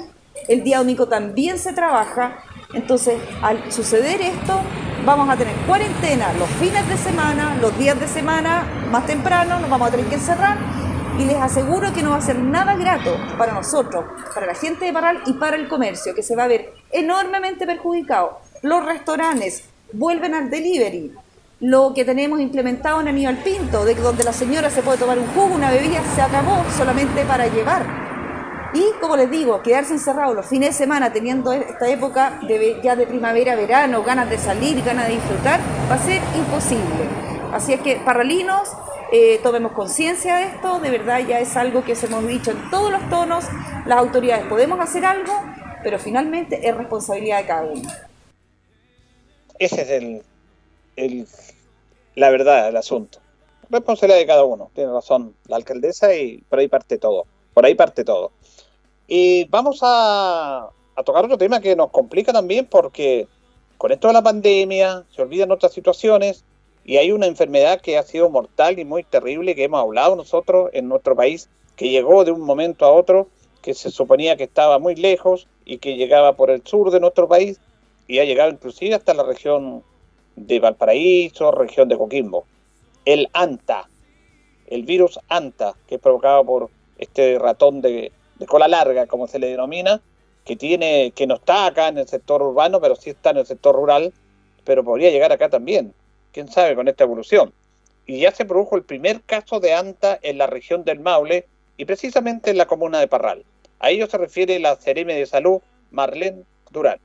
[0.49, 2.45] el día domingo también se trabaja,
[2.75, 4.61] entonces al suceder esto
[5.07, 9.71] vamos a tener cuarentena los fines de semana, los días de semana más temprano, nos
[9.71, 10.59] vamos a tener que encerrar
[11.19, 14.85] y les aseguro que no va a ser nada grato para nosotros, para la gente
[14.85, 19.65] de Parral y para el comercio, que se va a ver enormemente perjudicado los restaurantes
[19.93, 21.15] vuelven al delivery.
[21.61, 25.27] Lo que tenemos implementado en Aníbal Pinto, de donde la señora se puede tomar un
[25.29, 28.09] jugo, una bebida, se acabó solamente para llevar.
[28.75, 32.95] Y como les digo, quedarse encerrado los fines de semana teniendo esta época de, ya
[32.95, 37.09] de primavera, verano, ganas de salir, ganas de disfrutar, va a ser imposible.
[37.53, 38.69] Así es que, parralinos,
[39.11, 42.93] eh, tomemos conciencia de esto, de verdad ya es algo que hemos dicho en todos
[42.93, 43.47] los tonos,
[43.87, 45.33] las autoridades podemos hacer algo,
[45.83, 48.08] pero finalmente es responsabilidad de cada uno.
[49.59, 50.23] Ese es el,
[50.97, 51.27] el,
[52.15, 53.19] la verdad del asunto.
[53.71, 57.27] Responsabilidad de cada uno, tiene razón la alcaldesa y por ahí parte todo.
[57.55, 58.33] Por ahí parte todo.
[59.07, 63.27] Y vamos a, a tocar otro tema que nos complica también porque
[63.79, 66.45] con esto de la pandemia se olvidan otras situaciones
[66.85, 70.71] y hay una enfermedad que ha sido mortal y muy terrible que hemos hablado nosotros
[70.73, 73.29] en nuestro país, que llegó de un momento a otro,
[73.61, 77.29] que se suponía que estaba muy lejos y que llegaba por el sur de nuestro
[77.29, 77.61] país
[78.09, 79.85] y ha llegado inclusive hasta la región
[80.35, 82.47] de Valparaíso, región de Coquimbo.
[83.05, 83.89] El ANTA,
[84.67, 88.11] el virus ANTA, que es provocado por este ratón de,
[88.49, 90.01] cola larga, como se le denomina,
[90.45, 93.47] que tiene, que no está acá en el sector urbano, pero sí está en el
[93.47, 94.13] sector rural,
[94.65, 95.93] pero podría llegar acá también.
[96.33, 97.53] Quién sabe con esta evolución.
[98.07, 101.47] Y ya se produjo el primer caso de ANTA en la región del Maule
[101.77, 103.45] y precisamente en la comuna de Parral.
[103.81, 106.99] A ello se refiere la Cereme de Salud, Marlene Durán.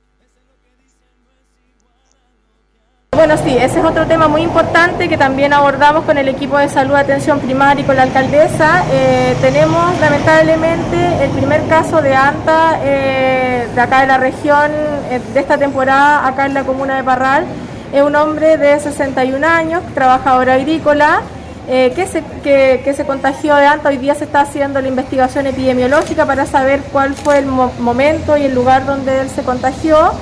[3.26, 6.68] Bueno, sí, ese es otro tema muy importante que también abordamos con el equipo de
[6.68, 8.84] salud, atención primaria y con la alcaldesa.
[8.92, 14.70] Eh, tenemos lamentablemente el primer caso de ANTA eh, de acá de la región
[15.08, 17.46] eh, de esta temporada, acá en la comuna de Parral.
[17.94, 21.22] Es un hombre de 61 años, trabajador agrícola,
[21.66, 23.88] que, se, que, se contagió de ANTA.
[23.88, 28.42] Hoy día se está haciendo la investigación epidemiológica para saber cuál fue el momento y
[28.42, 30.12] el lugar donde él se contagió.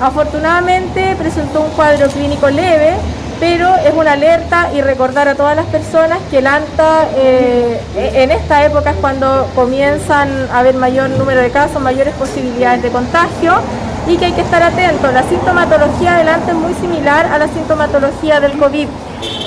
[0.00, 2.94] Afortunadamente presentó un cuadro clínico leve,
[3.38, 8.30] pero es una alerta y recordar a todas las personas que el ANTA eh, en
[8.30, 13.54] esta época es cuando comienzan a haber mayor número de casos, mayores posibilidades de contagio
[14.06, 15.12] y que hay que estar atentos.
[15.12, 18.88] La sintomatología del ANTA es muy similar a la sintomatología del COVID.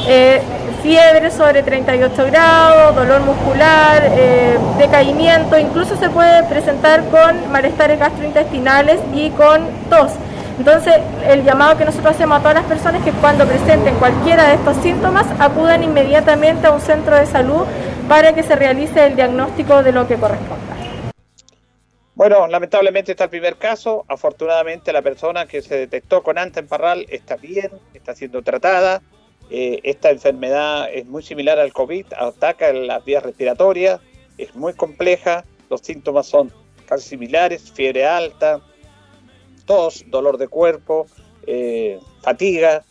[0.07, 0.41] Eh,
[0.85, 8.99] fiebre sobre 38 grados, dolor muscular, eh, decaimiento, incluso se puede presentar con malestares gastrointestinales
[9.15, 10.11] y con tos.
[10.57, 10.95] Entonces,
[11.27, 14.55] el llamado que nosotros hacemos a todas las personas es que cuando presenten cualquiera de
[14.55, 17.65] estos síntomas acudan inmediatamente a un centro de salud
[18.07, 20.75] para que se realice el diagnóstico de lo que corresponda.
[22.15, 24.05] Bueno, lamentablemente está el primer caso.
[24.07, 29.01] Afortunadamente la persona que se detectó con ANTA en está bien, está siendo tratada.
[29.49, 33.99] Eh, esta enfermedad es muy similar al COVID, ataca las vías respiratorias,
[34.37, 36.51] es muy compleja, los síntomas son
[36.87, 38.61] casi similares, fiebre alta,
[39.65, 41.07] tos, dolor de cuerpo,
[41.47, 42.83] eh, fatiga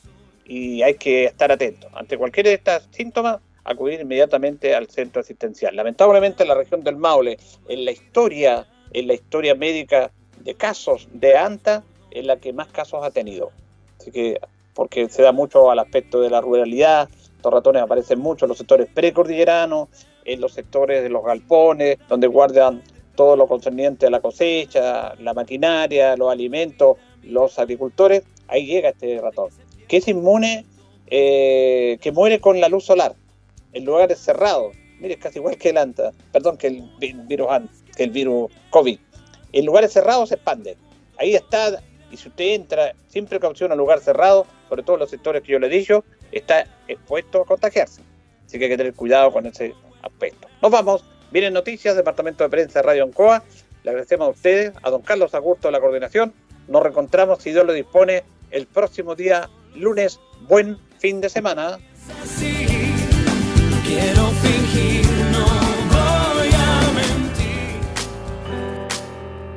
[0.45, 1.89] y hay que estar atento.
[1.95, 5.75] Ante cualquiera de estos síntomas, acudir inmediatamente al centro asistencial.
[5.75, 10.11] Lamentablemente en la región del Maule, en la historia, en la historia médica
[10.41, 13.51] de casos de ANTA, es la que más casos ha tenido.
[13.99, 14.39] Así que,
[14.75, 18.59] porque se da mucho al aspecto de la ruralidad, estos ratones aparecen mucho en los
[18.59, 19.89] sectores precordilleranos,
[20.25, 22.83] en los sectores de los galpones, donde guardan
[23.15, 29.21] todo lo concerniente a la cosecha, la maquinaria, los alimentos, los agricultores, ahí llega este
[29.21, 29.51] ratón,
[29.89, 30.65] que es inmune,
[31.07, 33.15] eh, que muere con la luz solar,
[33.73, 34.75] en lugares cerrados.
[35.01, 36.91] Mire, es casi igual que el ANTA, perdón, que el
[37.27, 37.49] virus,
[37.97, 38.99] que el virus COVID.
[39.53, 40.77] En lugares cerrados se expande.
[41.19, 45.43] Ahí está, y si usted entra sin precaución a lugar cerrado, sobre todo los sectores
[45.43, 48.03] que yo le he dicho, está expuesto a contagiarse.
[48.47, 50.49] Así que hay que tener cuidado con ese aspecto.
[50.61, 51.05] Nos vamos.
[51.35, 53.43] Vienen noticias, Departamento de Prensa de Radio Ancoa.
[53.83, 56.33] Le agradecemos a ustedes, a don Carlos Agurto de la coordinación.
[56.69, 58.23] Nos reencontramos, si Dios lo dispone,
[58.53, 60.21] el próximo día, lunes.
[60.43, 61.77] Buen fin de semana.
[63.85, 65.45] Quiero fingir, no
[65.91, 67.81] voy a mentir.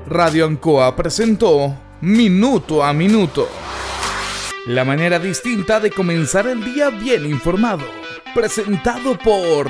[0.08, 3.48] Radio Ancoa presentó Minuto a Minuto.
[4.66, 7.86] La manera distinta de comenzar el día bien informado.
[8.34, 9.70] Presentado por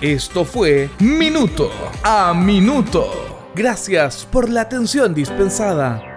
[0.00, 1.70] Esto fue Minuto
[2.02, 3.50] a Minuto.
[3.54, 6.09] Gracias por la atención dispensada.